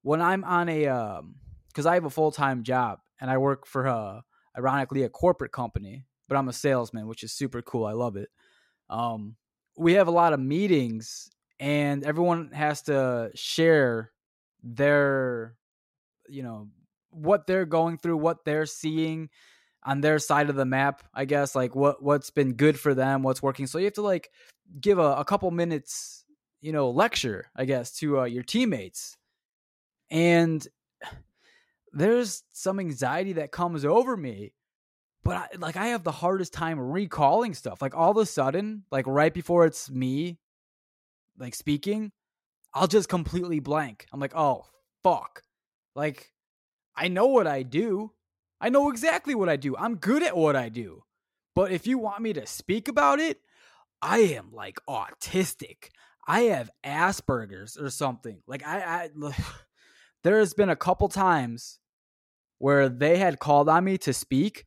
when 0.00 0.22
I'm 0.22 0.42
on 0.42 0.70
a, 0.70 0.86
um, 0.86 1.34
because 1.68 1.84
I 1.84 1.94
have 1.94 2.06
a 2.06 2.10
full 2.10 2.32
time 2.32 2.62
job 2.62 3.00
and 3.20 3.30
I 3.30 3.36
work 3.36 3.66
for, 3.66 3.86
uh, 3.86 4.22
ironically, 4.56 5.02
a 5.02 5.10
corporate 5.10 5.52
company, 5.52 6.06
but 6.28 6.38
I'm 6.38 6.48
a 6.48 6.52
salesman, 6.54 7.08
which 7.08 7.22
is 7.22 7.32
super 7.32 7.60
cool. 7.60 7.84
I 7.84 7.92
love 7.92 8.16
it. 8.16 8.30
Um, 8.88 9.36
we 9.76 9.92
have 9.92 10.08
a 10.08 10.12
lot 10.12 10.32
of 10.32 10.40
meetings 10.40 11.28
and 11.60 12.04
everyone 12.04 12.52
has 12.52 12.82
to 12.82 13.30
share 13.34 14.12
their, 14.62 15.56
you 16.26 16.42
know, 16.42 16.68
what 17.10 17.46
they're 17.46 17.66
going 17.66 17.98
through, 17.98 18.16
what 18.16 18.46
they're 18.46 18.66
seeing, 18.66 19.28
on 19.88 20.02
their 20.02 20.18
side 20.18 20.50
of 20.50 20.56
the 20.56 20.66
map, 20.66 21.02
I 21.14 21.24
guess, 21.24 21.54
like 21.54 21.74
what 21.74 22.02
what's 22.02 22.28
been 22.28 22.52
good 22.52 22.78
for 22.78 22.92
them, 22.92 23.22
what's 23.22 23.42
working. 23.42 23.66
So 23.66 23.78
you 23.78 23.86
have 23.86 23.94
to 23.94 24.02
like 24.02 24.30
give 24.78 24.98
a, 24.98 25.14
a 25.14 25.24
couple 25.24 25.50
minutes, 25.50 26.24
you 26.60 26.72
know, 26.72 26.90
lecture, 26.90 27.46
I 27.56 27.64
guess, 27.64 27.96
to 28.00 28.20
uh, 28.20 28.24
your 28.24 28.42
teammates. 28.42 29.16
And 30.10 30.66
there's 31.92 32.42
some 32.52 32.78
anxiety 32.78 33.32
that 33.34 33.50
comes 33.50 33.86
over 33.86 34.14
me, 34.14 34.52
but 35.24 35.36
I, 35.38 35.48
like 35.56 35.76
I 35.76 35.86
have 35.86 36.04
the 36.04 36.12
hardest 36.12 36.52
time 36.52 36.78
recalling 36.78 37.54
stuff. 37.54 37.80
Like 37.80 37.96
all 37.96 38.10
of 38.10 38.18
a 38.18 38.26
sudden, 38.26 38.84
like 38.92 39.06
right 39.06 39.32
before 39.32 39.64
it's 39.64 39.90
me, 39.90 40.38
like 41.38 41.54
speaking, 41.54 42.12
I'll 42.74 42.88
just 42.88 43.08
completely 43.08 43.60
blank. 43.60 44.06
I'm 44.12 44.20
like, 44.20 44.36
oh 44.36 44.66
fuck, 45.02 45.42
like 45.96 46.30
I 46.94 47.08
know 47.08 47.28
what 47.28 47.46
I 47.46 47.62
do. 47.62 48.12
I 48.60 48.68
know 48.68 48.90
exactly 48.90 49.34
what 49.34 49.48
I 49.48 49.56
do. 49.56 49.76
I'm 49.76 49.96
good 49.96 50.22
at 50.22 50.36
what 50.36 50.56
I 50.56 50.68
do. 50.68 51.04
But 51.54 51.72
if 51.72 51.86
you 51.86 51.98
want 51.98 52.22
me 52.22 52.32
to 52.34 52.46
speak 52.46 52.88
about 52.88 53.18
it, 53.20 53.40
I 54.00 54.18
am 54.18 54.50
like 54.52 54.78
autistic. 54.88 55.90
I 56.26 56.42
have 56.42 56.70
Asperger's 56.84 57.76
or 57.76 57.90
something. 57.90 58.42
Like 58.46 58.66
I, 58.66 59.10
I 59.24 59.32
there 60.24 60.38
has 60.38 60.54
been 60.54 60.70
a 60.70 60.76
couple 60.76 61.08
times 61.08 61.78
where 62.58 62.88
they 62.88 63.18
had 63.18 63.38
called 63.38 63.68
on 63.68 63.84
me 63.84 63.98
to 63.98 64.12
speak 64.12 64.66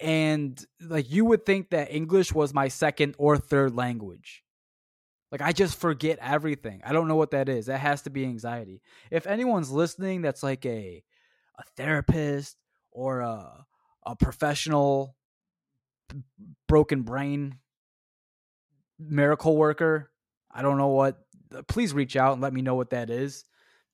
and 0.00 0.64
like 0.80 1.10
you 1.10 1.24
would 1.24 1.46
think 1.46 1.70
that 1.70 1.94
English 1.94 2.32
was 2.32 2.52
my 2.52 2.68
second 2.68 3.14
or 3.18 3.36
third 3.36 3.76
language. 3.76 4.42
Like 5.30 5.42
I 5.42 5.52
just 5.52 5.78
forget 5.78 6.18
everything. 6.20 6.82
I 6.84 6.92
don't 6.92 7.08
know 7.08 7.16
what 7.16 7.30
that 7.30 7.48
is. 7.48 7.66
That 7.66 7.78
has 7.78 8.02
to 8.02 8.10
be 8.10 8.24
anxiety. 8.24 8.82
If 9.10 9.26
anyone's 9.26 9.70
listening 9.70 10.22
that's 10.22 10.42
like 10.42 10.66
a 10.66 11.02
a 11.58 11.62
therapist 11.76 12.56
or 12.92 13.20
a 13.20 13.66
a 14.04 14.16
professional 14.16 15.16
broken 16.68 17.02
brain 17.02 17.58
miracle 18.98 19.56
worker, 19.56 20.10
I 20.50 20.62
don't 20.62 20.78
know 20.78 20.88
what 20.88 21.18
uh, 21.54 21.62
please 21.62 21.92
reach 21.94 22.16
out 22.16 22.34
and 22.34 22.42
let 22.42 22.52
me 22.52 22.62
know 22.62 22.74
what 22.74 22.90
that 22.90 23.10
is. 23.10 23.44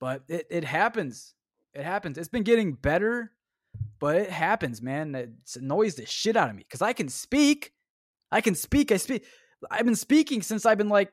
But 0.01 0.23
it, 0.29 0.47
it 0.51 0.65
happens. 0.65 1.35
It 1.75 1.85
happens. 1.85 2.19
It's 2.19 2.29
been 2.29 2.45
getting 2.45 2.73
better 2.73 3.33
but 4.01 4.17
it 4.17 4.31
happens, 4.31 4.81
man. 4.81 5.15
It 5.15 5.31
annoys 5.57 5.97
the 5.97 6.07
shit 6.07 6.37
out 6.37 6.51
of 6.51 6.57
me 6.57 6.63
because 6.63 6.83
I 6.83 6.93
can 6.93 7.09
speak. 7.09 7.73
I 8.31 8.41
can 8.41 8.55
speak. 8.55 8.93
I 8.93 8.97
speak. 8.97 9.25
I've 9.71 9.85
been 9.85 9.97
speaking 9.97 10.43
since 10.43 10.65
I've 10.65 10.79
been 10.79 10.89
like, 10.89 11.13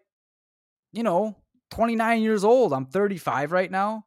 you 0.91 1.03
know, 1.03 1.35
29 1.71 2.21
years 2.21 2.43
old. 2.43 2.73
I'm 2.73 2.85
35 2.85 3.51
right 3.51 3.71
now. 3.71 4.05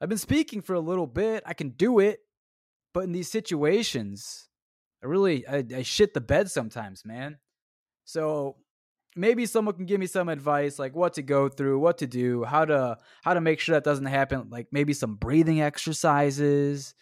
I've 0.00 0.08
been 0.08 0.18
speaking 0.18 0.60
for 0.60 0.74
a 0.74 0.80
little 0.80 1.06
bit. 1.06 1.42
I 1.46 1.54
can 1.54 1.70
do 1.70 1.98
it, 1.98 2.20
but 2.92 3.04
in 3.04 3.12
these 3.12 3.30
situations, 3.30 4.48
I 5.02 5.06
really 5.06 5.46
I, 5.46 5.64
I 5.76 5.82
shit 5.82 6.14
the 6.14 6.20
bed 6.20 6.50
sometimes, 6.50 7.04
man. 7.04 7.38
So 8.04 8.56
maybe 9.16 9.46
someone 9.46 9.74
can 9.74 9.86
give 9.86 10.00
me 10.00 10.06
some 10.06 10.28
advice 10.28 10.78
like 10.78 10.94
what 10.94 11.14
to 11.14 11.22
go 11.22 11.48
through 11.48 11.78
what 11.78 11.98
to 11.98 12.06
do 12.06 12.44
how 12.44 12.64
to 12.64 12.96
how 13.24 13.34
to 13.34 13.40
make 13.40 13.58
sure 13.58 13.74
that 13.74 13.84
doesn't 13.84 14.06
happen 14.06 14.46
like 14.50 14.68
maybe 14.70 14.92
some 14.92 15.16
breathing 15.16 15.60
exercises 15.60 16.94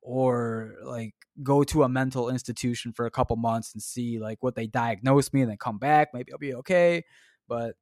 or 0.00 0.74
like 0.82 1.14
go 1.42 1.62
to 1.62 1.84
a 1.84 1.88
mental 1.88 2.28
institution 2.28 2.92
for 2.92 3.06
a 3.06 3.10
couple 3.10 3.36
months 3.36 3.74
and 3.74 3.82
see 3.82 4.18
like 4.18 4.42
what 4.42 4.56
they 4.56 4.66
diagnose 4.66 5.32
me 5.32 5.40
and 5.40 5.50
then 5.50 5.56
come 5.56 5.78
back 5.78 6.08
maybe 6.12 6.32
i'll 6.32 6.38
be 6.38 6.54
okay. 6.54 7.04
But 7.48 7.76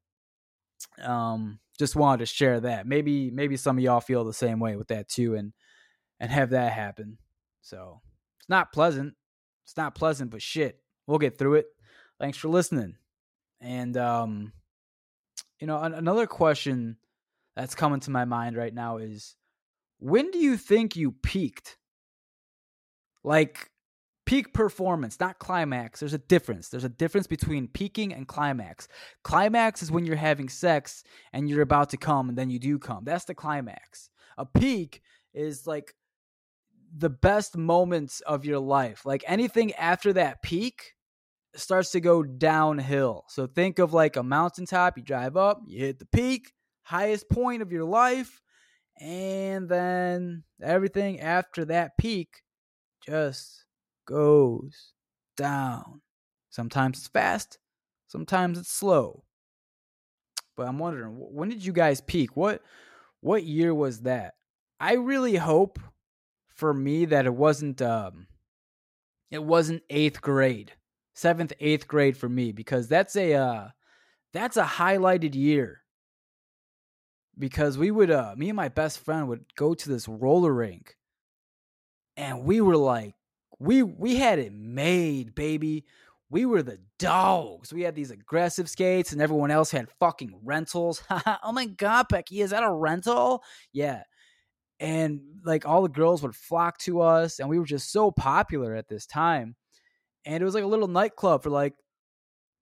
um 1.02 1.58
just 1.78 1.96
wanted 1.96 2.18
to 2.18 2.26
share 2.26 2.60
that. 2.60 2.86
Maybe 2.86 3.30
maybe 3.30 3.56
some 3.56 3.78
of 3.78 3.82
y'all 3.82 4.00
feel 4.00 4.24
the 4.24 4.34
same 4.34 4.60
way 4.60 4.76
with 4.76 4.88
that 4.88 5.08
too 5.08 5.34
and 5.34 5.54
and 6.18 6.30
have 6.30 6.50
that 6.50 6.72
happen 6.72 7.16
so 7.60 8.00
it's 8.38 8.48
not 8.48 8.72
pleasant 8.72 9.14
it's 9.64 9.76
not 9.76 9.94
pleasant 9.94 10.30
but 10.30 10.42
shit 10.42 10.80
we'll 11.06 11.18
get 11.18 11.38
through 11.38 11.54
it 11.54 11.66
thanks 12.18 12.38
for 12.38 12.48
listening 12.48 12.96
and 13.60 13.96
um 13.96 14.52
you 15.58 15.66
know 15.66 15.78
another 15.78 16.26
question 16.26 16.96
that's 17.56 17.74
coming 17.74 18.00
to 18.00 18.10
my 18.10 18.24
mind 18.24 18.56
right 18.56 18.74
now 18.74 18.96
is 18.96 19.36
when 19.98 20.30
do 20.30 20.38
you 20.38 20.56
think 20.56 20.96
you 20.96 21.12
peaked 21.12 21.76
like 23.22 23.70
peak 24.30 24.52
performance, 24.52 25.18
not 25.18 25.40
climax. 25.40 25.98
There's 25.98 26.14
a 26.14 26.18
difference. 26.18 26.68
There's 26.68 26.84
a 26.84 26.88
difference 26.88 27.26
between 27.26 27.66
peaking 27.66 28.14
and 28.14 28.28
climax. 28.28 28.86
Climax 29.24 29.82
is 29.82 29.90
when 29.90 30.06
you're 30.06 30.14
having 30.14 30.48
sex 30.48 31.02
and 31.32 31.48
you're 31.48 31.62
about 31.62 31.90
to 31.90 31.96
come 31.96 32.28
and 32.28 32.38
then 32.38 32.48
you 32.48 32.60
do 32.60 32.78
come. 32.78 33.02
That's 33.02 33.24
the 33.24 33.34
climax. 33.34 34.08
A 34.38 34.46
peak 34.46 35.02
is 35.34 35.66
like 35.66 35.96
the 36.96 37.10
best 37.10 37.56
moments 37.56 38.20
of 38.22 38.44
your 38.44 38.58
life. 38.58 39.04
Like 39.04 39.24
anything 39.26 39.72
after 39.74 40.12
that 40.14 40.42
peak 40.42 40.94
starts 41.54 41.90
to 41.90 42.00
go 42.00 42.22
downhill. 42.22 43.24
So 43.28 43.46
think 43.46 43.78
of 43.78 43.92
like 43.92 44.16
a 44.16 44.22
mountaintop, 44.22 44.96
you 44.96 45.02
drive 45.04 45.36
up, 45.36 45.60
you 45.66 45.78
hit 45.78 45.98
the 45.98 46.06
peak, 46.06 46.52
highest 46.82 47.28
point 47.28 47.62
of 47.62 47.72
your 47.72 47.84
life, 47.84 48.40
and 49.00 49.68
then 49.68 50.44
everything 50.62 51.20
after 51.20 51.64
that 51.66 51.96
peak 51.98 52.42
just 53.04 53.64
goes 54.06 54.92
down. 55.36 56.02
Sometimes 56.50 56.98
it's 56.98 57.08
fast, 57.08 57.58
sometimes 58.08 58.58
it's 58.58 58.72
slow. 58.72 59.24
But 60.56 60.68
I'm 60.68 60.78
wondering, 60.78 61.14
when 61.14 61.48
did 61.48 61.64
you 61.64 61.72
guys 61.72 62.00
peak? 62.00 62.36
What 62.36 62.62
what 63.20 63.44
year 63.44 63.74
was 63.74 64.00
that? 64.02 64.34
I 64.78 64.94
really 64.94 65.36
hope 65.36 65.78
for 66.60 66.72
me 66.72 67.06
that 67.06 67.26
it 67.26 67.34
wasn't 67.34 67.82
um 67.82 68.28
it 69.30 69.42
wasn't 69.42 69.82
8th 69.88 70.20
grade. 70.20 70.72
7th, 71.16 71.52
8th 71.60 71.86
grade 71.86 72.16
for 72.16 72.28
me 72.28 72.52
because 72.52 72.86
that's 72.88 73.16
a 73.16 73.34
uh 73.34 73.68
that's 74.32 74.56
a 74.56 74.64
highlighted 74.64 75.34
year. 75.34 75.82
Because 77.38 77.78
we 77.78 77.90
would 77.90 78.10
uh 78.10 78.34
me 78.36 78.50
and 78.50 78.56
my 78.56 78.68
best 78.68 79.00
friend 79.00 79.28
would 79.28 79.44
go 79.56 79.74
to 79.74 79.88
this 79.88 80.06
roller 80.06 80.52
rink 80.52 80.96
and 82.16 82.44
we 82.44 82.60
were 82.60 82.76
like, 82.76 83.14
we 83.58 83.82
we 83.82 84.16
had 84.16 84.38
it 84.38 84.52
made, 84.52 85.34
baby. 85.34 85.84
We 86.28 86.46
were 86.46 86.62
the 86.62 86.78
dogs. 86.98 87.72
We 87.72 87.82
had 87.82 87.96
these 87.96 88.12
aggressive 88.12 88.70
skates, 88.70 89.12
and 89.12 89.20
everyone 89.20 89.50
else 89.50 89.70
had 89.70 89.90
fucking 89.98 90.40
rentals. 90.44 91.02
oh 91.10 91.52
my 91.52 91.66
god, 91.66 92.06
Becky, 92.08 92.40
is 92.40 92.50
that 92.50 92.62
a 92.62 92.72
rental? 92.72 93.42
Yeah. 93.72 94.02
And 94.80 95.20
like 95.44 95.66
all 95.66 95.82
the 95.82 95.88
girls 95.88 96.22
would 96.22 96.34
flock 96.34 96.78
to 96.78 97.02
us, 97.02 97.38
and 97.38 97.48
we 97.48 97.58
were 97.58 97.66
just 97.66 97.92
so 97.92 98.10
popular 98.10 98.74
at 98.74 98.88
this 98.88 99.06
time. 99.06 99.54
And 100.24 100.42
it 100.42 100.44
was 100.44 100.54
like 100.54 100.64
a 100.64 100.68
little 100.68 100.88
nightclub 100.88 101.42
for 101.42 101.50
like 101.50 101.74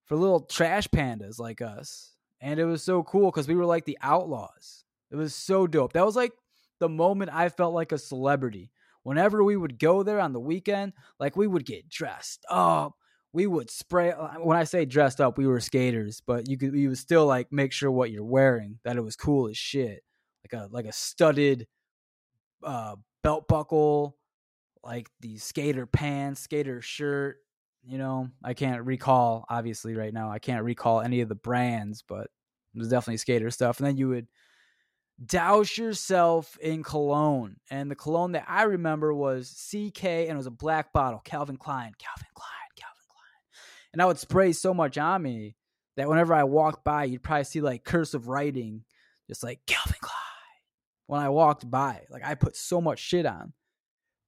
for 0.06 0.16
little 0.16 0.40
trash 0.40 0.88
pandas 0.88 1.38
like 1.38 1.62
us. 1.62 2.12
And 2.40 2.60
it 2.60 2.64
was 2.64 2.82
so 2.82 3.02
cool 3.02 3.30
because 3.30 3.48
we 3.48 3.54
were 3.54 3.66
like 3.66 3.84
the 3.84 3.98
outlaws. 4.02 4.84
It 5.10 5.16
was 5.16 5.34
so 5.34 5.66
dope. 5.66 5.94
That 5.94 6.06
was 6.06 6.16
like 6.16 6.32
the 6.80 6.88
moment 6.88 7.30
I 7.32 7.48
felt 7.48 7.74
like 7.74 7.92
a 7.92 7.98
celebrity 7.98 8.70
whenever 9.08 9.42
we 9.42 9.56
would 9.56 9.78
go 9.78 10.02
there 10.02 10.20
on 10.20 10.34
the 10.34 10.40
weekend, 10.40 10.92
like 11.18 11.34
we 11.34 11.46
would 11.46 11.64
get 11.64 11.88
dressed 11.88 12.44
up. 12.50 12.92
We 13.32 13.46
would 13.46 13.70
spray. 13.70 14.12
Uh, 14.12 14.34
when 14.40 14.56
I 14.56 14.64
say 14.64 14.84
dressed 14.84 15.20
up, 15.20 15.38
we 15.38 15.46
were 15.46 15.60
skaters, 15.60 16.20
but 16.26 16.48
you 16.48 16.58
could 16.58 16.74
you 16.74 16.90
would 16.90 16.98
still 16.98 17.26
like 17.26 17.52
make 17.52 17.72
sure 17.72 17.90
what 17.90 18.10
you're 18.10 18.24
wearing 18.24 18.78
that 18.84 18.96
it 18.96 19.02
was 19.02 19.16
cool 19.16 19.48
as 19.48 19.56
shit, 19.56 20.02
like 20.44 20.60
a 20.60 20.68
like 20.70 20.86
a 20.86 20.92
studded 20.92 21.66
uh, 22.62 22.96
belt 23.22 23.48
buckle, 23.48 24.16
like 24.82 25.08
the 25.20 25.36
skater 25.38 25.86
pants, 25.86 26.40
skater 26.40 26.80
shirt. 26.80 27.38
You 27.84 27.98
know, 27.98 28.28
I 28.44 28.54
can't 28.54 28.84
recall 28.84 29.44
obviously 29.48 29.94
right 29.94 30.12
now. 30.12 30.30
I 30.30 30.38
can't 30.38 30.64
recall 30.64 31.00
any 31.00 31.20
of 31.20 31.28
the 31.28 31.34
brands, 31.34 32.02
but 32.06 32.28
it 32.74 32.78
was 32.78 32.88
definitely 32.88 33.18
skater 33.18 33.50
stuff. 33.50 33.78
And 33.78 33.86
then 33.86 33.96
you 33.96 34.08
would 34.08 34.26
douse 35.24 35.76
yourself 35.76 36.56
in 36.60 36.82
cologne. 36.82 37.56
And 37.70 37.90
the 37.90 37.96
cologne 37.96 38.32
that 38.32 38.44
I 38.48 38.64
remember 38.64 39.12
was 39.14 39.50
CK 39.50 40.04
and 40.04 40.30
it 40.30 40.36
was 40.36 40.46
a 40.46 40.50
black 40.50 40.92
bottle, 40.92 41.20
Calvin 41.24 41.56
Klein, 41.56 41.92
Calvin 41.98 42.28
Klein, 42.34 42.68
Calvin 42.76 43.04
Klein. 43.08 43.92
And 43.92 44.02
I 44.02 44.06
would 44.06 44.18
spray 44.18 44.52
so 44.52 44.74
much 44.74 44.98
on 44.98 45.22
me 45.22 45.56
that 45.96 46.08
whenever 46.08 46.34
I 46.34 46.44
walked 46.44 46.84
by, 46.84 47.04
you'd 47.04 47.22
probably 47.22 47.44
see 47.44 47.60
like 47.60 47.84
cursive 47.84 48.28
writing, 48.28 48.84
just 49.26 49.42
like 49.42 49.60
Calvin 49.66 49.96
Klein. 50.00 50.27
When 51.08 51.20
I 51.20 51.30
walked 51.30 51.68
by, 51.68 52.02
like 52.10 52.22
I 52.24 52.36
put 52.36 52.54
so 52.54 52.80
much 52.80 53.00
shit 53.00 53.26
on. 53.26 53.52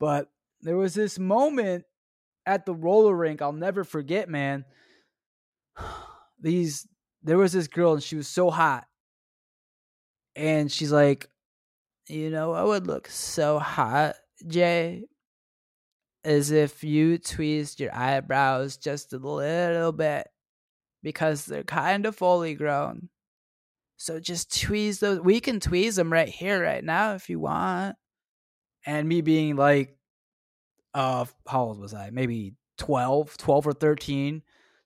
But 0.00 0.28
there 0.62 0.76
was 0.76 0.94
this 0.94 1.18
moment 1.18 1.84
at 2.46 2.66
the 2.66 2.74
roller 2.74 3.14
rink 3.14 3.40
I'll 3.40 3.52
never 3.52 3.84
forget, 3.84 4.28
man. 4.28 4.64
These 6.40 6.88
there 7.22 7.38
was 7.38 7.52
this 7.52 7.68
girl 7.68 7.92
and 7.92 8.02
she 8.02 8.16
was 8.16 8.26
so 8.26 8.50
hot 8.50 8.86
and 10.34 10.72
she's 10.72 10.90
like, 10.90 11.28
you 12.08 12.30
know, 12.30 12.52
I 12.52 12.62
would 12.62 12.86
look 12.86 13.08
so 13.08 13.58
hot, 13.58 14.16
Jay, 14.46 15.04
as 16.24 16.50
if 16.50 16.82
you 16.82 17.18
tweezed 17.18 17.78
your 17.78 17.94
eyebrows 17.94 18.78
just 18.78 19.12
a 19.12 19.18
little 19.18 19.92
bit 19.92 20.28
because 21.02 21.44
they're 21.44 21.62
kind 21.62 22.06
of 22.06 22.16
fully 22.16 22.54
grown. 22.54 23.10
So 24.00 24.18
just 24.18 24.50
tweeze 24.50 24.98
those. 24.98 25.20
We 25.20 25.40
can 25.40 25.60
tweeze 25.60 25.96
them 25.96 26.10
right 26.10 26.26
here, 26.26 26.62
right 26.62 26.82
now, 26.82 27.12
if 27.12 27.28
you 27.28 27.38
want. 27.38 27.96
And 28.86 29.06
me 29.06 29.20
being 29.20 29.56
like, 29.56 29.94
uh, 30.94 31.26
how 31.46 31.64
old 31.64 31.78
was 31.78 31.92
I? 31.92 32.08
Maybe 32.08 32.54
12, 32.78 33.36
12 33.36 33.66
or 33.66 33.72
13. 33.74 34.42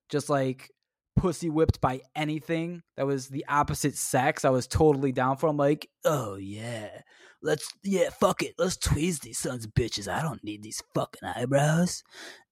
Just 0.08 0.28
like 0.28 0.68
pussy 1.14 1.48
whipped 1.48 1.80
by 1.80 2.00
anything 2.16 2.82
that 2.96 3.06
was 3.06 3.28
the 3.28 3.44
opposite 3.48 3.96
sex, 3.96 4.44
I 4.44 4.50
was 4.50 4.66
totally 4.66 5.12
down 5.12 5.36
for. 5.36 5.46
I'm 5.46 5.56
like, 5.56 5.88
oh 6.04 6.34
yeah, 6.34 6.88
let's 7.40 7.68
yeah, 7.84 8.10
fuck 8.10 8.42
it, 8.42 8.54
let's 8.58 8.76
tweeze 8.76 9.20
these 9.20 9.38
sons 9.38 9.64
of 9.64 9.74
bitches. 9.74 10.08
I 10.08 10.22
don't 10.22 10.42
need 10.42 10.64
these 10.64 10.82
fucking 10.92 11.28
eyebrows. 11.36 12.02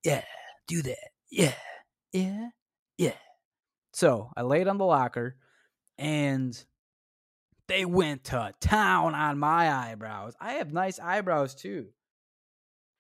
Yeah, 0.04 0.23
do 0.69 0.81
that. 0.83 1.11
Yeah, 1.28 1.54
yeah, 2.12 2.50
yeah. 2.99 3.14
So 3.92 4.31
I 4.37 4.42
laid 4.42 4.69
on 4.69 4.78
the 4.78 4.85
locker, 4.85 5.37
and 5.99 6.64
they 7.68 7.84
went 7.84 8.25
to 8.25 8.52
town 8.61 9.14
on 9.14 9.38
my 9.38 9.70
eyebrows. 9.70 10.34
I 10.40 10.54
have 10.54 10.72
nice 10.72 10.99
eyebrows 10.99 11.54
too. 11.54 11.88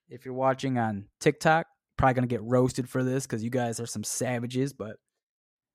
If 0.08 0.24
you're 0.24 0.34
watching 0.34 0.78
on 0.78 1.06
TikTok, 1.20 1.66
probably 1.96 2.14
gonna 2.14 2.26
get 2.26 2.42
roasted 2.42 2.88
for 2.88 3.02
this 3.02 3.26
because 3.26 3.42
you 3.42 3.50
guys 3.50 3.80
are 3.80 3.86
some 3.86 4.04
savages, 4.04 4.72
but 4.72 4.96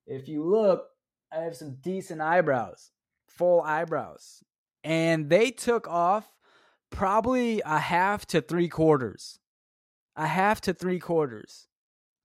if 0.06 0.26
you 0.26 0.42
look, 0.42 0.86
I 1.30 1.40
have 1.40 1.54
some 1.56 1.76
decent 1.82 2.20
eyebrows, 2.20 2.90
full 3.28 3.60
eyebrows. 3.60 4.42
And 4.82 5.28
they 5.28 5.50
took 5.50 5.86
off 5.86 6.26
probably 6.90 7.60
a 7.64 7.78
half 7.78 8.26
to 8.26 8.40
three 8.40 8.68
quarters. 8.68 9.38
A 10.16 10.26
half 10.26 10.60
to 10.62 10.72
three 10.72 10.98
quarters 10.98 11.68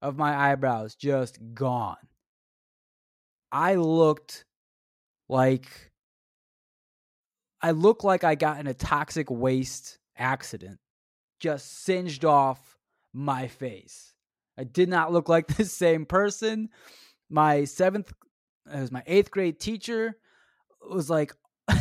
of 0.01 0.17
my 0.17 0.51
eyebrows 0.51 0.95
just 0.95 1.37
gone. 1.53 1.97
I 3.51 3.75
looked 3.75 4.45
like 5.29 5.91
I 7.61 7.71
look 7.71 8.03
like 8.03 8.23
I 8.23 8.35
got 8.35 8.59
in 8.59 8.67
a 8.67 8.73
toxic 8.73 9.29
waste 9.29 9.99
accident. 10.17 10.79
Just 11.39 11.83
singed 11.83 12.25
off 12.25 12.77
my 13.13 13.47
face. 13.47 14.13
I 14.57 14.63
did 14.63 14.89
not 14.89 15.11
look 15.11 15.29
like 15.29 15.47
the 15.57 15.65
same 15.65 16.05
person 16.05 16.69
my 17.33 17.63
seventh, 17.63 18.13
it 18.71 18.79
was 18.79 18.91
my 18.91 19.03
eighth 19.07 19.31
grade 19.31 19.59
teacher 19.59 20.15
was 20.87 21.09
like, 21.09 21.33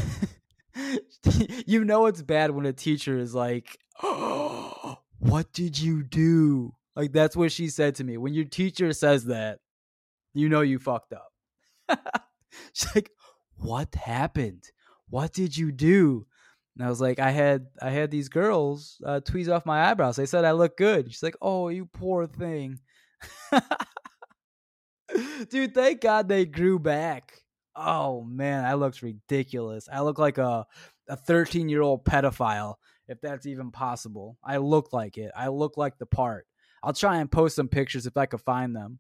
you 1.67 1.85
know 1.85 2.07
it's 2.07 2.23
bad 2.23 2.51
when 2.51 2.65
a 2.65 2.73
teacher 2.73 3.19
is 3.19 3.35
like, 3.35 3.79
what 4.01 5.53
did 5.53 5.79
you 5.79 6.03
do? 6.03 6.75
Like 6.97 7.13
that's 7.13 7.37
what 7.37 7.53
she 7.53 7.69
said 7.69 7.97
to 7.97 8.05
me. 8.05 8.17
When 8.17 8.33
your 8.33 8.47
teacher 8.47 8.93
says 8.95 9.27
that, 9.27 9.59
you 10.33 10.49
know 10.49 10.63
you 10.63 10.79
fucked 10.79 11.13
up. 11.13 11.33
She's 12.73 12.95
like, 12.95 13.11
what 13.63 13.95
happened? 13.95 14.65
What 15.09 15.33
did 15.33 15.57
you 15.57 15.73
do? 15.73 16.27
And 16.77 16.87
I 16.87 16.89
was 16.89 17.01
like, 17.01 17.19
I 17.19 17.31
had 17.31 17.67
I 17.81 17.91
had 17.91 18.11
these 18.11 18.29
girls 18.29 19.01
uh, 19.05 19.21
tweeze 19.21 19.53
off 19.53 19.67
my 19.67 19.91
eyebrows. 19.91 20.17
They 20.17 20.27
said 20.27 20.45
I 20.45 20.53
look 20.53 20.77
good. 20.77 21.11
She's 21.11 21.23
like, 21.23 21.37
oh, 21.43 21.69
you 21.69 21.87
poor 21.87 22.27
thing. 22.27 22.81
Dude, 25.51 25.75
thank 25.75 26.01
God 26.01 26.29
they 26.29 26.47
grew 26.47 26.79
back. 26.79 27.35
Oh 27.77 28.23
man, 28.23 28.65
I 28.65 28.75
looked 28.75 29.03
ridiculous. 29.03 29.89
I 29.93 30.01
look 30.01 30.19
like 30.19 30.39
a 30.39 30.67
a 31.09 31.17
13 31.17 31.69
year 31.69 31.83
old 31.83 32.05
pedophile, 32.05 32.77
if 33.09 33.21
that's 33.21 33.47
even 33.47 33.71
possible. 33.71 34.39
I 34.43 34.57
look 34.59 34.93
like 34.93 35.19
it. 35.19 35.31
I 35.37 35.49
look 35.49 35.77
like 35.77 35.99
the 35.99 36.07
part. 36.07 36.47
I'll 36.83 36.93
try 36.93 37.19
and 37.19 37.31
post 37.31 37.57
some 37.57 37.69
pictures 37.69 38.07
if 38.07 38.17
I 38.17 38.27
could 38.27 38.41
find 38.41 38.75
them. 38.75 38.99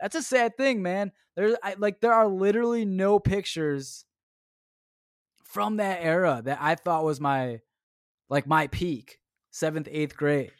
That's 0.00 0.14
a 0.14 0.22
sad 0.22 0.56
thing, 0.56 0.82
man. 0.82 1.12
There's 1.36 1.56
I, 1.62 1.74
like 1.78 2.00
there 2.00 2.12
are 2.12 2.28
literally 2.28 2.84
no 2.84 3.18
pictures 3.18 4.04
from 5.44 5.76
that 5.76 6.00
era 6.02 6.42
that 6.44 6.58
I 6.60 6.74
thought 6.74 7.04
was 7.04 7.20
my 7.20 7.60
like 8.28 8.46
my 8.46 8.66
peak, 8.66 9.18
seventh, 9.50 9.88
eighth 9.90 10.16
grade. 10.16 10.52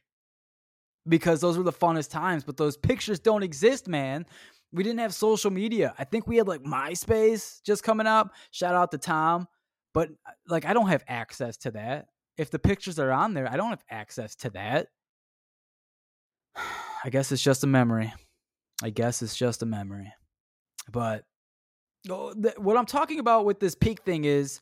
Because 1.09 1.41
those 1.41 1.57
were 1.57 1.65
the 1.65 1.73
funnest 1.73 2.11
times, 2.11 2.43
but 2.43 2.57
those 2.57 2.77
pictures 2.77 3.21
don't 3.21 3.45
exist, 3.45 3.87
man 3.87 4.27
we 4.73 4.83
didn't 4.83 5.01
have 5.01 5.15
social 5.15 5.51
media. 5.51 5.95
I 5.99 6.05
think 6.05 6.27
we 6.27 6.37
had 6.37 6.47
like 6.47 6.63
MySpace 6.63 7.63
just 7.63 7.83
coming 7.83 8.07
up. 8.07 8.35
Shout 8.51 8.75
out 8.75 8.91
to 8.91 8.99
Tom. 8.99 9.49
But 9.95 10.11
uh, 10.11 10.33
like 10.49 10.67
I 10.67 10.75
don't 10.75 10.89
have 10.89 11.05
access 11.09 11.57
to 11.59 11.71
that. 11.73 12.09
If 12.37 12.51
the 12.51 12.59
pictures 12.59 12.99
are 12.99 13.11
on 13.11 13.33
there, 13.33 13.51
I 13.51 13.57
don't 13.57 13.71
have 13.71 13.85
access 13.89 14.37
to 14.37 14.51
that. 14.51 14.89
I 17.05 17.11
guess 17.11 17.33
it's 17.33 17.43
just 17.43 17.65
a 17.65 17.67
memory. 17.67 18.13
I 18.83 18.91
guess 18.91 19.23
it's 19.23 19.37
just 19.37 19.63
a 19.63 19.67
memory. 19.67 20.13
But 20.91 21.25
oh, 22.11 22.35
what 22.59 22.77
I'm 22.77 22.87
talking 22.87 23.19
about 23.19 23.45
with 23.45 23.61
this 23.61 23.75
peak 23.75 24.03
thing 24.03 24.25
is 24.25 24.61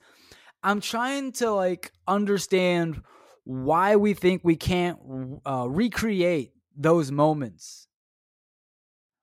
I'm 0.63 0.81
trying 0.81 1.33
to 1.33 1.51
like 1.51 1.93
understand 2.07 3.03
why 3.45 3.97
we 3.97 4.15
think 4.15 4.43
we 4.45 4.57
can't 4.57 4.99
uh, 5.45 5.67
recreate 5.69 6.53
those 6.77 7.13
moments 7.13 7.89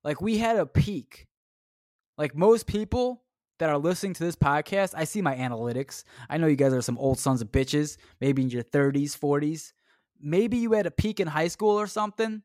like 0.03 0.21
we 0.21 0.37
had 0.37 0.57
a 0.57 0.65
peak. 0.65 1.27
Like 2.17 2.35
most 2.35 2.67
people 2.67 3.23
that 3.59 3.69
are 3.69 3.77
listening 3.77 4.13
to 4.13 4.23
this 4.23 4.35
podcast, 4.35 4.93
I 4.95 5.03
see 5.03 5.21
my 5.21 5.35
analytics. 5.35 6.03
I 6.29 6.37
know 6.37 6.47
you 6.47 6.55
guys 6.55 6.73
are 6.73 6.81
some 6.81 6.97
old 6.97 7.19
sons 7.19 7.41
of 7.41 7.51
bitches, 7.51 7.97
maybe 8.19 8.41
in 8.41 8.49
your 8.49 8.63
30s, 8.63 9.17
40s. 9.17 9.73
Maybe 10.19 10.57
you 10.57 10.73
had 10.73 10.85
a 10.85 10.91
peak 10.91 11.19
in 11.19 11.27
high 11.27 11.47
school 11.47 11.79
or 11.79 11.87
something. 11.87 12.43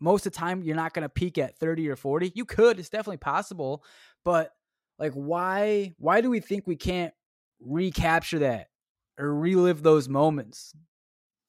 Most 0.00 0.26
of 0.26 0.32
the 0.32 0.38
time, 0.38 0.62
you're 0.62 0.76
not 0.76 0.92
going 0.92 1.02
to 1.04 1.08
peak 1.08 1.38
at 1.38 1.58
30 1.58 1.88
or 1.88 1.96
40. 1.96 2.32
You 2.34 2.44
could, 2.44 2.78
it's 2.78 2.90
definitely 2.90 3.16
possible. 3.18 3.82
But 4.24 4.52
like, 4.98 5.12
why, 5.12 5.94
why 5.98 6.20
do 6.20 6.30
we 6.30 6.40
think 6.40 6.66
we 6.66 6.76
can't 6.76 7.14
recapture 7.60 8.40
that 8.40 8.68
or 9.18 9.34
relive 9.34 9.82
those 9.82 10.08
moments? 10.08 10.74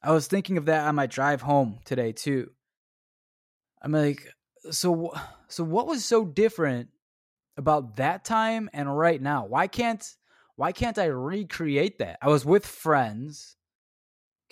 I 0.02 0.12
was 0.12 0.28
thinking 0.28 0.58
of 0.58 0.66
that 0.66 0.88
on 0.88 0.96
my 0.96 1.08
drive 1.08 1.42
home 1.42 1.80
today, 1.84 2.12
too. 2.12 2.52
I'm 3.82 3.92
like, 3.92 4.28
so 4.72 5.14
so 5.48 5.64
what 5.64 5.88
was 5.88 6.04
so 6.06 6.26
different 6.26 6.90
about 7.58 7.98
that 7.98 8.24
time 8.24 8.70
and 8.74 8.98
right 8.98 9.22
now? 9.22 9.46
Why 9.46 9.68
can't 9.68 10.04
why 10.56 10.72
can't 10.72 10.98
I 10.98 11.06
recreate 11.06 12.00
that? 12.00 12.18
I 12.22 12.28
was 12.28 12.46
with 12.46 12.66
friends. 12.66 13.56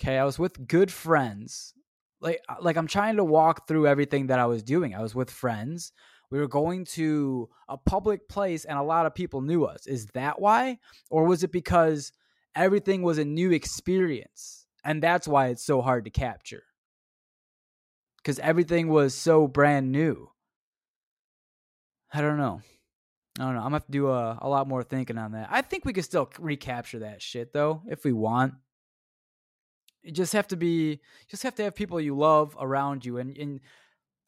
Okay, 0.00 0.18
I 0.18 0.24
was 0.24 0.38
with 0.38 0.68
good 0.68 0.92
friends. 0.92 1.74
Like 2.20 2.40
uh, 2.48 2.56
like 2.60 2.76
I'm 2.76 2.86
trying 2.86 3.16
to 3.16 3.24
walk 3.24 3.68
through 3.68 3.86
everything 3.86 4.28
that 4.28 4.38
I 4.38 4.46
was 4.46 4.62
doing. 4.62 4.94
I 4.94 5.02
was 5.02 5.14
with 5.14 5.30
friends. 5.30 5.92
We 6.30 6.38
were 6.38 6.48
going 6.48 6.84
to 6.86 7.48
a 7.68 7.76
public 7.76 8.28
place 8.28 8.64
and 8.64 8.78
a 8.78 8.82
lot 8.82 9.06
of 9.06 9.14
people 9.14 9.42
knew 9.42 9.64
us. 9.64 9.86
Is 9.86 10.06
that 10.06 10.40
why? 10.40 10.78
Or 11.08 11.24
was 11.24 11.44
it 11.44 11.52
because 11.52 12.12
everything 12.54 13.02
was 13.02 13.18
a 13.18 13.24
new 13.24 13.52
experience? 13.52 14.66
And 14.84 15.02
that's 15.02 15.28
why 15.28 15.48
it's 15.48 15.64
so 15.64 15.82
hard 15.82 16.04
to 16.04 16.10
capture 16.10 16.64
because 18.26 18.40
everything 18.40 18.88
was 18.88 19.14
so 19.14 19.46
brand 19.46 19.92
new. 19.92 20.28
I 22.12 22.20
don't 22.20 22.38
know. 22.38 22.60
I 23.38 23.44
don't 23.44 23.54
know. 23.54 23.60
I'm 23.60 23.66
gonna 23.66 23.76
have 23.76 23.86
to 23.86 23.92
do 23.92 24.08
a, 24.08 24.38
a 24.42 24.48
lot 24.48 24.66
more 24.66 24.82
thinking 24.82 25.16
on 25.16 25.30
that. 25.32 25.46
I 25.48 25.62
think 25.62 25.84
we 25.84 25.92
could 25.92 26.04
still 26.04 26.28
recapture 26.40 27.00
that 27.00 27.22
shit 27.22 27.52
though, 27.52 27.82
if 27.86 28.04
we 28.04 28.12
want. 28.12 28.54
You 30.06 30.12
just 30.12 30.32
have 30.32 30.46
to 30.48 30.56
be 30.56 31.00
just 31.28 31.42
have 31.42 31.54
to 31.56 31.64
have 31.64 31.74
people 31.74 32.00
you 32.00 32.16
love 32.16 32.56
around 32.60 33.04
you 33.04 33.18
and 33.18 33.36
and 33.36 33.60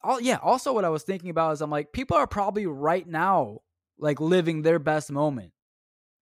all 0.01 0.19
yeah, 0.19 0.37
also 0.41 0.73
what 0.73 0.85
I 0.85 0.89
was 0.89 1.03
thinking 1.03 1.29
about 1.29 1.53
is 1.53 1.61
I'm 1.61 1.69
like, 1.69 1.91
people 1.91 2.17
are 2.17 2.27
probably 2.27 2.65
right 2.65 3.07
now 3.07 3.59
like 3.97 4.19
living 4.19 4.61
their 4.61 4.79
best 4.79 5.11
moment. 5.11 5.51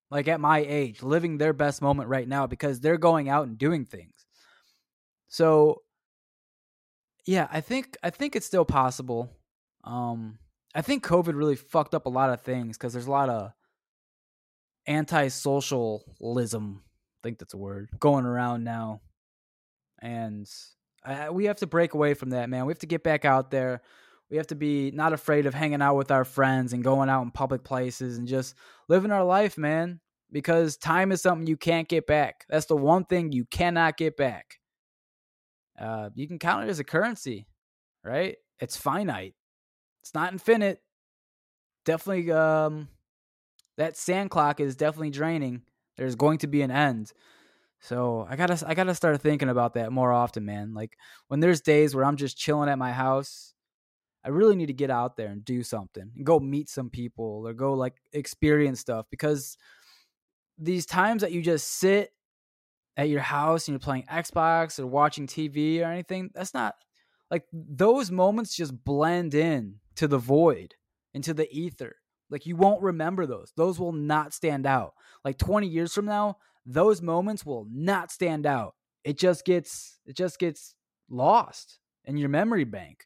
Like 0.09 0.27
at 0.27 0.39
my 0.39 0.59
age, 0.59 1.03
living 1.03 1.37
their 1.37 1.53
best 1.53 1.81
moment 1.81 2.09
right 2.09 2.27
now 2.27 2.47
because 2.47 2.79
they're 2.79 2.97
going 2.97 3.29
out 3.29 3.47
and 3.47 3.57
doing 3.57 3.85
things. 3.85 4.25
So 5.27 5.81
yeah, 7.25 7.47
I 7.51 7.61
think 7.61 7.97
I 8.01 8.09
think 8.09 8.35
it's 8.35 8.45
still 8.45 8.65
possible. 8.65 9.29
Um, 9.83 10.39
I 10.73 10.81
think 10.81 11.05
COVID 11.05 11.35
really 11.35 11.55
fucked 11.55 11.93
up 11.93 12.05
a 12.05 12.09
lot 12.09 12.29
of 12.29 12.41
things 12.41 12.77
because 12.77 12.93
there's 12.93 13.07
a 13.07 13.11
lot 13.11 13.29
of 13.29 13.51
anti-socialism. 14.85 16.83
I 16.83 17.19
think 17.23 17.39
that's 17.39 17.53
a 17.53 17.57
word 17.57 17.89
going 17.99 18.25
around 18.25 18.63
now, 18.63 19.01
and 20.01 20.49
I, 21.03 21.29
we 21.29 21.45
have 21.45 21.57
to 21.57 21.67
break 21.67 21.93
away 21.93 22.13
from 22.13 22.31
that, 22.31 22.49
man. 22.49 22.65
We 22.65 22.71
have 22.71 22.79
to 22.79 22.87
get 22.87 23.03
back 23.03 23.25
out 23.25 23.51
there. 23.51 23.81
We 24.29 24.37
have 24.37 24.47
to 24.47 24.55
be 24.55 24.91
not 24.91 25.13
afraid 25.13 25.45
of 25.45 25.53
hanging 25.53 25.81
out 25.81 25.95
with 25.95 26.11
our 26.11 26.25
friends 26.25 26.73
and 26.73 26.83
going 26.83 27.09
out 27.09 27.23
in 27.23 27.31
public 27.31 27.63
places 27.63 28.17
and 28.17 28.27
just 28.27 28.55
living 28.89 29.11
our 29.11 29.23
life, 29.23 29.57
man. 29.57 30.01
Because 30.31 30.75
time 30.75 31.13
is 31.13 31.21
something 31.21 31.47
you 31.47 31.55
can't 31.55 31.87
get 31.87 32.05
back. 32.05 32.45
That's 32.49 32.65
the 32.65 32.75
one 32.75 33.05
thing 33.05 33.31
you 33.31 33.45
cannot 33.45 33.95
get 33.95 34.17
back 34.17 34.57
uh, 35.79 36.09
you 36.15 36.27
can 36.27 36.39
count 36.39 36.65
it 36.65 36.69
as 36.69 36.79
a 36.79 36.83
currency, 36.83 37.47
right? 38.03 38.37
It's 38.59 38.77
finite. 38.77 39.35
It's 40.01 40.13
not 40.13 40.31
infinite. 40.31 40.81
Definitely, 41.85 42.31
um, 42.31 42.89
that 43.77 43.95
sand 43.95 44.31
clock 44.31 44.59
is 44.59 44.75
definitely 44.75 45.11
draining. 45.11 45.61
There's 45.97 46.15
going 46.15 46.39
to 46.39 46.47
be 46.47 46.61
an 46.61 46.71
end. 46.71 47.11
So 47.79 48.25
I 48.29 48.35
gotta, 48.35 48.63
I 48.67 48.73
gotta 48.73 48.95
start 48.95 49.21
thinking 49.21 49.49
about 49.49 49.75
that 49.75 49.91
more 49.91 50.11
often, 50.11 50.45
man. 50.45 50.73
Like 50.73 50.97
when 51.27 51.39
there's 51.39 51.61
days 51.61 51.95
where 51.95 52.05
I'm 52.05 52.17
just 52.17 52.37
chilling 52.37 52.69
at 52.69 52.77
my 52.77 52.91
house, 52.91 53.53
I 54.23 54.29
really 54.29 54.55
need 54.55 54.65
to 54.65 54.73
get 54.73 54.89
out 54.89 55.15
there 55.15 55.29
and 55.29 55.45
do 55.45 55.63
something 55.63 56.11
and 56.15 56.25
go 56.25 56.39
meet 56.39 56.69
some 56.69 56.89
people 56.89 57.43
or 57.47 57.53
go 57.53 57.73
like 57.73 57.95
experience 58.11 58.79
stuff 58.79 59.05
because 59.09 59.57
these 60.57 60.85
times 60.85 61.21
that 61.21 61.31
you 61.31 61.41
just 61.41 61.67
sit 61.79 62.11
at 62.97 63.09
your 63.09 63.21
house 63.21 63.67
and 63.67 63.73
you're 63.73 63.79
playing 63.79 64.03
Xbox 64.11 64.79
or 64.79 64.87
watching 64.87 65.27
TV 65.27 65.81
or 65.81 65.85
anything, 65.85 66.31
that's 66.33 66.53
not 66.53 66.75
like 67.29 67.45
those 67.53 68.11
moments 68.11 68.55
just 68.55 68.83
blend 68.83 69.33
in 69.33 69.75
to 69.95 70.07
the 70.07 70.17
void, 70.17 70.75
into 71.13 71.33
the 71.33 71.47
ether. 71.51 71.95
Like 72.29 72.45
you 72.45 72.55
won't 72.55 72.81
remember 72.81 73.25
those. 73.25 73.53
Those 73.55 73.79
will 73.79 73.93
not 73.93 74.33
stand 74.33 74.65
out. 74.65 74.93
Like 75.23 75.37
20 75.37 75.67
years 75.67 75.93
from 75.93 76.05
now, 76.05 76.37
those 76.67 77.01
moments 77.01 77.45
will 77.45 77.65
not 77.71 78.11
stand 78.11 78.45
out. 78.45 78.75
It 79.03 79.17
just 79.17 79.45
gets 79.45 79.97
it 80.05 80.15
just 80.15 80.37
gets 80.37 80.75
lost 81.09 81.79
in 82.05 82.17
your 82.17 82.29
memory 82.29 82.65
bank. 82.65 83.05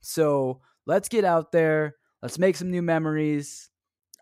So, 0.00 0.60
let's 0.86 1.08
get 1.08 1.24
out 1.24 1.52
there. 1.52 1.96
Let's 2.22 2.38
make 2.38 2.56
some 2.56 2.70
new 2.70 2.82
memories. 2.82 3.68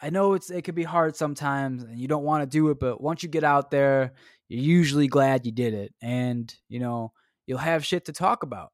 I 0.00 0.10
know 0.10 0.34
it's 0.34 0.50
it 0.50 0.62
could 0.62 0.74
be 0.74 0.84
hard 0.84 1.16
sometimes 1.16 1.82
and 1.82 1.98
you 1.98 2.08
don't 2.08 2.24
want 2.24 2.42
to 2.42 2.46
do 2.46 2.70
it, 2.70 2.80
but 2.80 3.00
once 3.00 3.22
you 3.22 3.28
get 3.28 3.44
out 3.44 3.70
there, 3.70 4.14
you're 4.48 4.62
usually 4.62 5.08
glad 5.08 5.44
you 5.44 5.52
did 5.52 5.74
it 5.74 5.92
and, 6.00 6.54
you 6.68 6.80
know, 6.80 7.12
you'll 7.46 7.58
have 7.58 7.84
shit 7.84 8.06
to 8.06 8.12
talk 8.12 8.42
about. 8.42 8.72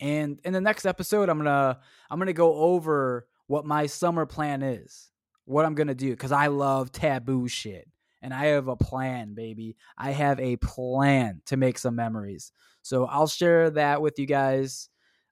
And 0.00 0.40
in 0.44 0.52
the 0.52 0.60
next 0.60 0.86
episode, 0.86 1.28
I'm 1.28 1.38
going 1.38 1.46
to 1.46 1.78
I'm 2.10 2.18
going 2.18 2.26
to 2.26 2.32
go 2.32 2.54
over 2.54 3.26
what 3.46 3.66
my 3.66 3.86
summer 3.86 4.26
plan 4.26 4.62
is. 4.62 5.10
What 5.46 5.66
I'm 5.66 5.74
going 5.74 5.88
to 5.88 5.94
do 5.94 6.14
cuz 6.16 6.32
I 6.32 6.46
love 6.46 6.92
taboo 6.92 7.48
shit. 7.48 7.88
And 8.24 8.32
I 8.32 8.46
have 8.46 8.68
a 8.68 8.76
plan, 8.76 9.34
baby. 9.34 9.76
I 9.98 10.12
have 10.12 10.40
a 10.40 10.56
plan 10.56 11.42
to 11.44 11.58
make 11.58 11.76
some 11.78 11.94
memories. 11.94 12.52
So 12.80 13.04
I'll 13.04 13.26
share 13.26 13.68
that 13.72 14.00
with 14.00 14.18
you 14.18 14.24
guys 14.24 14.88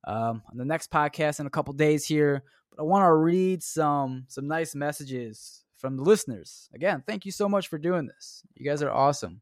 um, 0.07 0.43
on 0.51 0.59
the 0.59 0.67
next 0.67 0.91
podcast 0.91 1.41
in 1.41 1.47
a 1.47 1.51
couple 1.51 1.73
days 1.73 2.05
here. 2.05 2.45
But 2.71 2.83
I 2.83 2.85
want 2.85 3.07
to 3.07 3.15
read 3.15 3.63
some 3.63 4.27
some 4.29 4.47
nice 4.47 4.75
messages 4.75 5.65
from 5.79 5.97
the 5.97 6.03
listeners. 6.03 6.69
Again, 6.75 7.03
thank 7.07 7.25
you 7.25 7.33
so 7.33 7.49
much 7.49 7.69
for 7.69 7.79
doing 7.79 8.07
this. 8.07 8.43
You 8.57 8.69
guys 8.69 8.83
are 8.83 8.91
awesome. 8.91 9.41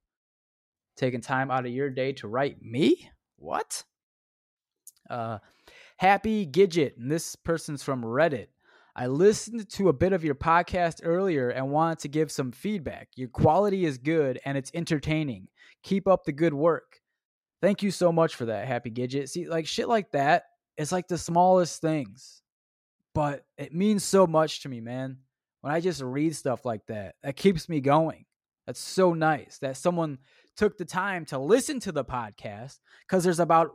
Taking 0.96 1.20
time 1.20 1.50
out 1.50 1.66
of 1.66 1.72
your 1.72 1.90
day 1.90 2.12
to 2.14 2.28
write 2.28 2.62
me? 2.62 3.10
What? 3.36 3.82
Uh, 5.08 5.38
Happy 5.96 6.46
Gidget, 6.46 6.98
and 6.98 7.10
this 7.10 7.34
person's 7.34 7.82
from 7.82 8.02
Reddit. 8.02 8.46
I 9.00 9.06
listened 9.06 9.66
to 9.70 9.88
a 9.88 9.94
bit 9.94 10.12
of 10.12 10.24
your 10.24 10.34
podcast 10.34 11.00
earlier 11.02 11.48
and 11.48 11.70
wanted 11.70 12.00
to 12.00 12.08
give 12.08 12.30
some 12.30 12.52
feedback. 12.52 13.08
Your 13.16 13.30
quality 13.30 13.86
is 13.86 13.96
good 13.96 14.38
and 14.44 14.58
it's 14.58 14.70
entertaining. 14.74 15.48
Keep 15.82 16.06
up 16.06 16.24
the 16.24 16.32
good 16.32 16.52
work. 16.52 17.00
Thank 17.62 17.82
you 17.82 17.92
so 17.92 18.12
much 18.12 18.34
for 18.34 18.44
that, 18.44 18.68
Happy 18.68 18.90
Gidget. 18.90 19.30
See, 19.30 19.48
like 19.48 19.66
shit 19.66 19.88
like 19.88 20.10
that, 20.10 20.48
it's 20.76 20.92
like 20.92 21.08
the 21.08 21.16
smallest 21.16 21.80
things, 21.80 22.42
but 23.14 23.46
it 23.56 23.72
means 23.74 24.04
so 24.04 24.26
much 24.26 24.64
to 24.64 24.68
me, 24.68 24.82
man. 24.82 25.16
When 25.62 25.72
I 25.72 25.80
just 25.80 26.02
read 26.02 26.36
stuff 26.36 26.66
like 26.66 26.84
that, 26.88 27.14
that 27.22 27.36
keeps 27.36 27.70
me 27.70 27.80
going. 27.80 28.26
That's 28.66 28.80
so 28.80 29.14
nice 29.14 29.56
that 29.62 29.78
someone 29.78 30.18
took 30.58 30.76
the 30.76 30.84
time 30.84 31.24
to 31.26 31.38
listen 31.38 31.80
to 31.80 31.92
the 31.92 32.04
podcast 32.04 32.78
because 33.08 33.24
there's 33.24 33.40
about 33.40 33.70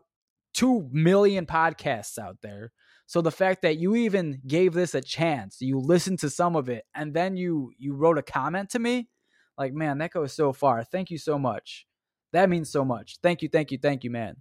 2 0.56 0.90
million 0.92 1.46
podcasts 1.46 2.18
out 2.18 2.38
there. 2.42 2.72
So 3.08 3.22
the 3.22 3.32
fact 3.32 3.62
that 3.62 3.78
you 3.78 3.96
even 3.96 4.42
gave 4.48 4.74
this 4.74 4.96
a 4.96 5.02
chance, 5.02 5.58
you 5.60 5.80
listened 5.80 6.20
to 6.20 6.30
some 6.30 6.56
of 6.56 6.70
it 6.70 6.86
and 6.96 7.14
then 7.14 7.38
you 7.38 7.72
you 7.78 7.94
wrote 7.94 8.18
a 8.18 8.24
comment 8.24 8.72
to 8.72 8.80
me, 8.80 9.10
like 9.58 9.74
man, 9.74 10.00
that 10.00 10.12
goes 10.12 10.34
so 10.34 10.54
far. 10.54 10.84
Thank 10.84 11.12
you 11.12 11.18
so 11.18 11.38
much. 11.38 11.86
That 12.34 12.50
means 12.50 12.72
so 12.72 12.84
much. 12.84 13.18
Thank 13.22 13.42
you, 13.42 13.50
thank 13.50 13.72
you, 13.72 13.78
thank 13.78 14.04
you, 14.04 14.10
man. 14.10 14.38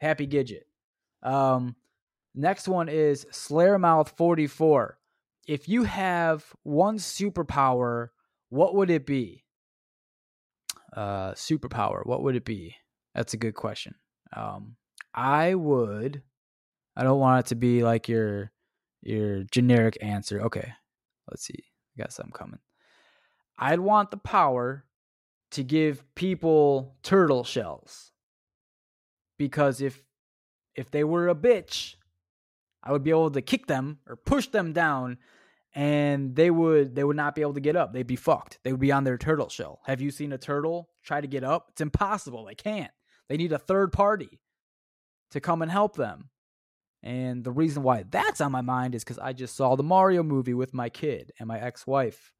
Happy 0.00 0.26
Gidget. 0.26 0.62
Um 1.22 1.76
next 2.34 2.68
one 2.68 2.88
is 2.88 3.26
Slayermouth44. 3.26 4.90
If 5.46 5.68
you 5.68 5.82
have 5.82 6.44
one 6.62 6.98
superpower, 6.98 8.08
what 8.48 8.74
would 8.76 8.90
it 8.90 9.04
be? 9.04 9.44
Uh 10.96 11.32
superpower, 11.32 12.06
what 12.06 12.22
would 12.22 12.36
it 12.36 12.44
be? 12.44 12.76
That's 13.14 13.34
a 13.34 13.38
good 13.38 13.54
question. 13.54 13.96
Um 14.34 14.76
I 15.16 15.54
would 15.54 16.22
I 16.96 17.02
don't 17.02 17.20
want 17.20 17.46
it 17.46 17.48
to 17.50 17.54
be 17.54 17.82
like 17.82 18.08
your 18.08 18.50
your 19.02 19.44
generic 19.44 19.98
answer. 20.00 20.40
Okay. 20.40 20.72
Let's 21.30 21.44
see. 21.44 21.64
I 21.96 22.02
got 22.02 22.12
something 22.12 22.32
coming. 22.32 22.60
I'd 23.58 23.80
want 23.80 24.10
the 24.10 24.16
power 24.16 24.84
to 25.52 25.62
give 25.62 26.02
people 26.14 26.96
turtle 27.02 27.44
shells. 27.44 28.12
Because 29.38 29.80
if 29.80 30.02
if 30.74 30.90
they 30.90 31.04
were 31.04 31.28
a 31.28 31.34
bitch, 31.34 31.96
I 32.82 32.92
would 32.92 33.04
be 33.04 33.10
able 33.10 33.30
to 33.30 33.42
kick 33.42 33.66
them 33.66 33.98
or 34.06 34.16
push 34.16 34.48
them 34.48 34.72
down 34.72 35.18
and 35.74 36.34
they 36.34 36.50
would 36.50 36.94
they 36.94 37.04
would 37.04 37.16
not 37.16 37.34
be 37.34 37.42
able 37.42 37.54
to 37.54 37.60
get 37.60 37.76
up. 37.76 37.92
They'd 37.92 38.06
be 38.06 38.16
fucked. 38.16 38.58
They 38.64 38.72
would 38.72 38.80
be 38.80 38.92
on 38.92 39.04
their 39.04 39.18
turtle 39.18 39.50
shell. 39.50 39.80
Have 39.84 40.00
you 40.00 40.10
seen 40.10 40.32
a 40.32 40.38
turtle 40.38 40.88
try 41.04 41.20
to 41.20 41.26
get 41.26 41.44
up? 41.44 41.66
It's 41.72 41.82
impossible. 41.82 42.46
They 42.46 42.54
can't. 42.54 42.92
They 43.28 43.36
need 43.36 43.52
a 43.52 43.58
third 43.58 43.92
party 43.92 44.40
to 45.30 45.40
come 45.40 45.62
and 45.62 45.70
help 45.70 45.96
them. 45.96 46.30
And 47.02 47.44
the 47.44 47.52
reason 47.52 47.82
why 47.82 48.04
that's 48.10 48.40
on 48.40 48.52
my 48.52 48.62
mind 48.62 48.94
is 48.94 49.04
because 49.04 49.18
I 49.18 49.32
just 49.32 49.54
saw 49.56 49.76
the 49.76 49.82
Mario 49.82 50.22
movie 50.22 50.54
with 50.54 50.74
my 50.74 50.88
kid 50.88 51.30
and 51.38 51.46
my 51.46 51.60
ex 51.60 51.86
wife 51.86 52.32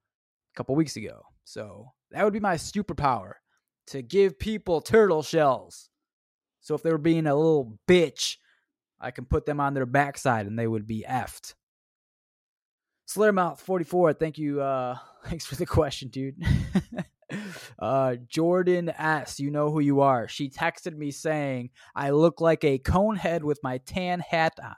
a 0.54 0.56
couple 0.56 0.74
weeks 0.74 0.96
ago. 0.96 1.22
So 1.44 1.92
that 2.10 2.24
would 2.24 2.32
be 2.32 2.40
my 2.40 2.56
superpower 2.56 3.34
to 3.88 4.02
give 4.02 4.38
people 4.38 4.80
turtle 4.80 5.22
shells. 5.22 5.88
So 6.60 6.74
if 6.74 6.82
they 6.82 6.90
were 6.90 6.98
being 6.98 7.26
a 7.26 7.36
little 7.36 7.78
bitch, 7.88 8.36
I 9.00 9.10
can 9.10 9.24
put 9.26 9.46
them 9.46 9.60
on 9.60 9.74
their 9.74 9.86
backside 9.86 10.46
and 10.46 10.58
they 10.58 10.66
would 10.66 10.86
be 10.86 11.04
effed. 11.08 11.54
Slayermouth44, 13.08 14.18
thank 14.18 14.38
you. 14.38 14.60
Uh, 14.60 14.98
thanks 15.26 15.46
for 15.46 15.54
the 15.54 15.66
question, 15.66 16.08
dude. 16.08 16.42
uh, 17.78 18.16
Jordan 18.28 18.90
S., 18.90 19.40
you 19.40 19.50
know 19.50 19.70
who 19.70 19.80
you 19.80 20.00
are. 20.00 20.28
She 20.28 20.48
texted 20.48 20.96
me 20.96 21.10
saying, 21.10 21.70
I 21.94 22.10
look 22.10 22.40
like 22.40 22.64
a 22.64 22.78
conehead 22.78 23.42
with 23.42 23.58
my 23.62 23.78
tan 23.78 24.20
hat 24.20 24.54
on. 24.62 24.74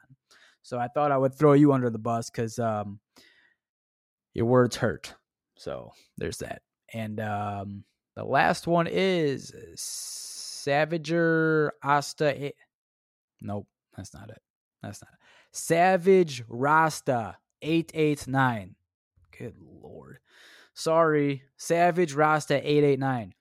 So 0.62 0.78
I 0.78 0.88
thought 0.88 1.12
I 1.12 1.18
would 1.18 1.34
throw 1.34 1.54
you 1.54 1.72
under 1.72 1.90
the 1.90 1.98
bus 1.98 2.30
because 2.30 2.58
um, 2.58 3.00
your 4.34 4.46
words 4.46 4.76
hurt. 4.76 5.14
So 5.56 5.92
there's 6.16 6.38
that. 6.38 6.62
And 6.92 7.20
um, 7.20 7.84
the 8.16 8.24
last 8.24 8.66
one 8.66 8.86
is 8.86 9.52
Savager 9.76 11.70
Asta. 11.82 12.52
Nope, 13.40 13.66
that's 13.96 14.14
not 14.14 14.30
it. 14.30 14.40
That's 14.82 15.02
not 15.02 15.10
it. 15.12 15.18
Savage 15.52 16.44
Rasta 16.48 17.36
889. 17.62 18.74
Good 19.36 19.54
lord. 19.58 20.18
Sorry, 20.78 21.42
Savage 21.56 22.14
Rasta 22.14 22.54
889. 22.54 23.34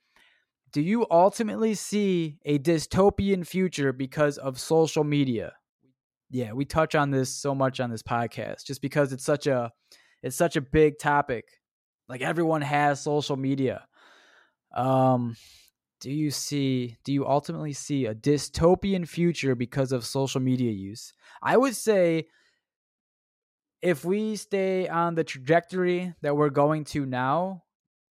Do 0.74 0.82
you 0.82 1.06
ultimately 1.12 1.76
see 1.76 2.40
a 2.44 2.58
dystopian 2.58 3.46
future 3.46 3.94
because 3.94 4.40
of 4.40 4.60
social 4.60 5.04
media? 5.04 5.54
Yeah, 6.32 6.54
we 6.54 6.66
touch 6.66 6.96
on 6.96 7.12
this 7.12 7.30
so 7.30 7.54
much 7.54 7.80
on 7.80 7.92
this 7.92 8.02
podcast 8.02 8.66
just 8.66 8.82
because 8.82 9.14
it's 9.14 9.24
such 9.24 9.46
a 9.46 9.72
it's 10.24 10.36
such 10.36 10.56
a 10.56 10.62
big 10.62 10.98
topic. 10.98 11.46
Like 12.10 12.22
everyone 12.22 12.64
has 12.64 13.04
social 13.04 13.38
media. 13.38 13.86
Um 14.76 15.36
do 16.02 16.12
you 16.12 16.32
see 16.32 16.98
do 17.04 17.14
you 17.14 17.28
ultimately 17.28 17.74
see 17.74 18.08
a 18.08 18.16
dystopian 18.16 19.08
future 19.08 19.54
because 19.54 19.92
of 19.92 20.08
social 20.08 20.42
media 20.42 20.72
use? 20.72 21.14
I 21.44 21.56
would 21.56 21.76
say 21.76 22.30
if 23.82 24.04
we 24.04 24.36
stay 24.36 24.88
on 24.88 25.16
the 25.16 25.24
trajectory 25.24 26.14
that 26.22 26.36
we're 26.36 26.50
going 26.50 26.84
to 26.86 27.06
now, 27.06 27.64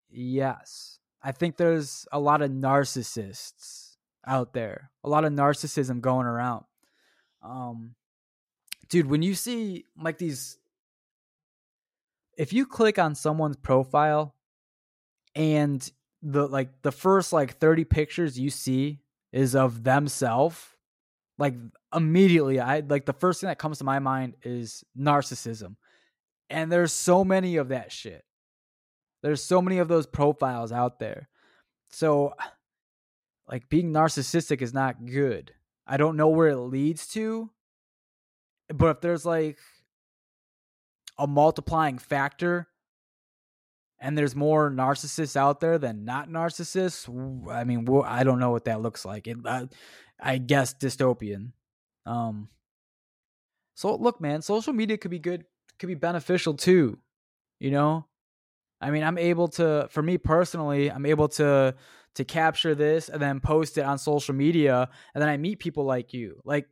yes. 0.08 0.98
I 1.22 1.32
think 1.32 1.56
there's 1.56 2.06
a 2.12 2.20
lot 2.20 2.42
of 2.42 2.50
narcissists 2.50 3.96
out 4.26 4.52
there, 4.52 4.90
a 5.02 5.08
lot 5.08 5.24
of 5.24 5.32
narcissism 5.32 6.00
going 6.00 6.26
around. 6.26 6.64
Um, 7.42 7.94
dude, 8.88 9.06
when 9.08 9.22
you 9.22 9.34
see 9.34 9.84
like 10.00 10.18
these, 10.18 10.58
if 12.36 12.52
you 12.52 12.66
click 12.66 12.98
on 12.98 13.14
someone's 13.14 13.56
profile 13.56 14.34
and 15.34 15.90
the 16.22 16.46
like 16.46 16.82
the 16.82 16.92
first 16.92 17.32
like 17.32 17.58
30 17.58 17.84
pictures 17.84 18.38
you 18.38 18.50
see 18.50 19.00
is 19.32 19.54
of 19.54 19.84
themselves 19.84 20.75
like 21.38 21.54
immediately 21.94 22.60
i 22.60 22.80
like 22.80 23.06
the 23.06 23.12
first 23.12 23.40
thing 23.40 23.48
that 23.48 23.58
comes 23.58 23.78
to 23.78 23.84
my 23.84 23.98
mind 23.98 24.34
is 24.42 24.84
narcissism 24.98 25.76
and 26.50 26.70
there's 26.70 26.92
so 26.92 27.24
many 27.24 27.56
of 27.56 27.68
that 27.68 27.90
shit. 27.90 28.24
There's 29.22 29.42
so 29.42 29.60
many 29.60 29.78
of 29.78 29.88
those 29.88 30.06
profiles 30.06 30.72
out 30.72 30.98
there. 30.98 31.28
So 31.90 32.34
like 33.50 33.68
being 33.68 33.92
narcissistic 33.92 34.62
is 34.62 34.74
not 34.74 35.04
good. 35.04 35.52
I 35.86 35.96
don't 35.96 36.16
know 36.16 36.28
where 36.28 36.48
it 36.48 36.56
leads 36.56 37.06
to 37.08 37.50
but 38.68 38.96
if 38.96 39.00
there's 39.00 39.24
like 39.24 39.58
a 41.18 41.26
multiplying 41.26 41.98
factor 41.98 42.66
and 44.00 44.18
there's 44.18 44.34
more 44.34 44.70
narcissists 44.70 45.36
out 45.36 45.60
there 45.60 45.78
than 45.78 46.04
not 46.04 46.28
narcissists 46.28 47.08
i 47.48 47.62
mean 47.62 47.86
i 48.04 48.24
don't 48.24 48.40
know 48.40 48.50
what 48.50 48.64
that 48.64 48.80
looks 48.82 49.04
like. 49.04 49.28
It, 49.28 49.36
I 50.20 50.38
guess 50.38 50.74
dystopian. 50.74 51.52
Um 52.04 52.48
so 53.74 53.94
look 53.94 54.20
man 54.20 54.40
social 54.40 54.72
media 54.72 54.96
could 54.96 55.10
be 55.10 55.18
good 55.18 55.44
could 55.78 55.88
be 55.88 55.94
beneficial 55.94 56.54
too 56.54 56.98
you 57.58 57.70
know? 57.70 58.06
I 58.80 58.90
mean 58.90 59.02
i'm 59.02 59.18
able 59.18 59.48
to 59.48 59.88
for 59.90 60.02
me 60.02 60.18
personally 60.18 60.90
i'm 60.90 61.06
able 61.06 61.28
to 61.28 61.74
to 62.14 62.24
capture 62.24 62.74
this 62.74 63.08
and 63.08 63.20
then 63.20 63.40
post 63.40 63.76
it 63.76 63.82
on 63.82 63.98
social 63.98 64.34
media 64.34 64.88
and 65.14 65.22
then 65.22 65.28
i 65.28 65.36
meet 65.36 65.58
people 65.58 65.84
like 65.84 66.14
you 66.14 66.40
like 66.44 66.66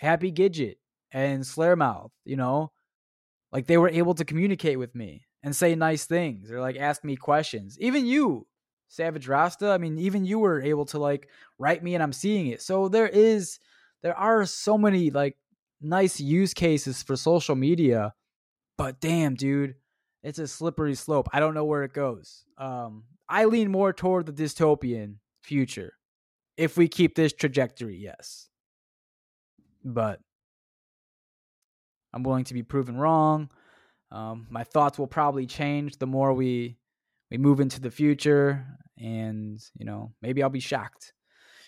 happy 0.00 0.32
gidget 0.32 0.76
and 1.12 1.42
Slayermouth, 1.42 2.10
you 2.24 2.36
know? 2.36 2.72
Like 3.52 3.66
they 3.66 3.78
were 3.78 3.88
able 3.88 4.14
to 4.14 4.24
communicate 4.24 4.78
with 4.78 4.94
me 4.94 5.26
and 5.42 5.54
say 5.54 5.74
nice 5.74 6.04
things 6.04 6.50
or 6.50 6.60
like 6.60 6.76
ask 6.76 7.02
me 7.02 7.16
questions. 7.16 7.76
Even 7.80 8.06
you, 8.06 8.46
Savage 8.90 9.28
Rasta, 9.28 9.70
I 9.70 9.78
mean, 9.78 9.98
even 9.98 10.24
you 10.24 10.40
were 10.40 10.60
able 10.60 10.84
to 10.86 10.98
like 10.98 11.28
write 11.58 11.82
me 11.82 11.94
and 11.94 12.02
I'm 12.02 12.12
seeing 12.12 12.48
it. 12.48 12.60
So 12.60 12.88
there 12.88 13.06
is, 13.06 13.60
there 14.02 14.16
are 14.16 14.44
so 14.44 14.76
many 14.76 15.10
like 15.10 15.36
nice 15.80 16.18
use 16.18 16.52
cases 16.52 17.00
for 17.00 17.14
social 17.14 17.54
media, 17.54 18.14
but 18.76 19.00
damn, 19.00 19.36
dude, 19.36 19.76
it's 20.24 20.40
a 20.40 20.48
slippery 20.48 20.96
slope. 20.96 21.28
I 21.32 21.38
don't 21.38 21.54
know 21.54 21.64
where 21.64 21.84
it 21.84 21.92
goes. 21.92 22.44
Um, 22.58 23.04
I 23.28 23.44
lean 23.44 23.70
more 23.70 23.92
toward 23.92 24.26
the 24.26 24.32
dystopian 24.32 25.18
future 25.40 25.92
if 26.56 26.76
we 26.76 26.88
keep 26.88 27.14
this 27.14 27.32
trajectory, 27.32 27.96
yes. 27.96 28.48
But 29.84 30.18
I'm 32.12 32.24
willing 32.24 32.44
to 32.44 32.54
be 32.54 32.64
proven 32.64 32.96
wrong. 32.96 33.50
Um, 34.10 34.48
my 34.50 34.64
thoughts 34.64 34.98
will 34.98 35.06
probably 35.06 35.46
change 35.46 35.98
the 35.98 36.08
more 36.08 36.32
we 36.32 36.76
we 37.30 37.38
move 37.38 37.60
into 37.60 37.80
the 37.80 37.92
future, 37.92 38.66
and 39.00 39.60
you 39.78 39.84
know 39.84 40.12
maybe 40.22 40.42
I'll 40.42 40.50
be 40.50 40.60
shocked. 40.60 41.12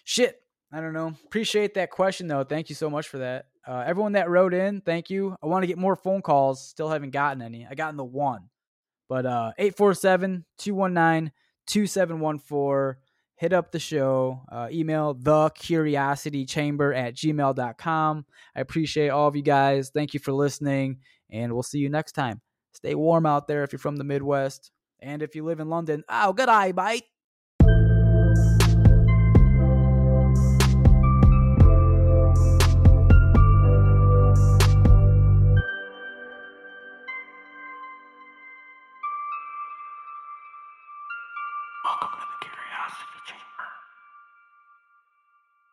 Shit, 0.05 0.40
I 0.73 0.81
don't 0.81 0.92
know. 0.92 1.14
Appreciate 1.27 1.75
that 1.75 1.90
question 1.90 2.27
though. 2.29 2.45
Thank 2.45 2.68
you 2.68 2.75
so 2.75 2.90
much 2.90 3.09
for 3.09 3.18
that. 3.18 3.47
Uh, 3.66 3.85
everyone 3.87 4.12
that 4.12 4.29
wrote 4.29 4.55
in, 4.55 4.81
thank 4.81 5.09
you. 5.09 5.37
I 5.42 5.47
want 5.47 5.62
to 5.62 5.66
get 5.68 5.79
more 5.79 5.97
phone 5.97 6.23
calls. 6.23 6.66
Still 6.66 6.88
haven't 6.88 7.11
gotten 7.11 7.42
any. 7.42 7.66
I 7.68 7.75
gotten 7.75 7.97
the 7.97 8.05
one, 8.05 8.49
but 9.09 9.27
uh, 9.27 9.53
847 9.59 10.45
219 10.59 11.33
2714 11.66 13.01
hit 13.37 13.53
up 13.53 13.73
the 13.73 13.79
show. 13.79 14.40
Uh, 14.51 14.68
email 14.71 15.14
the 15.14 15.51
curiosity 15.51 16.45
chamber 16.45 16.92
at 16.92 17.14
gmail.com. 17.14 18.27
I 18.55 18.61
appreciate 18.61 19.09
all 19.09 19.27
of 19.27 19.37
you 19.37 19.42
guys. 19.42 19.90
Thank 19.90 20.14
you 20.14 20.21
for 20.21 20.33
listening, 20.33 20.99
and 21.31 21.53
we'll 21.53 21.62
see 21.62 21.79
you 21.79 21.88
next 21.88 22.12
time. 22.12 22.40
Stay 22.73 22.95
warm 22.95 23.27
out 23.27 23.49
there 23.49 23.64
if 23.64 23.73
you're 23.73 23.79
from 23.79 23.97
the 23.97 24.05
Midwest. 24.05 24.71
And 25.01 25.23
if 25.23 25.35
you 25.35 25.45
live 25.45 25.59
in 25.59 25.68
London, 25.68 26.05
oh, 26.09 26.33
good 26.33 26.49
eye, 26.49 26.71
bite. 26.71 27.12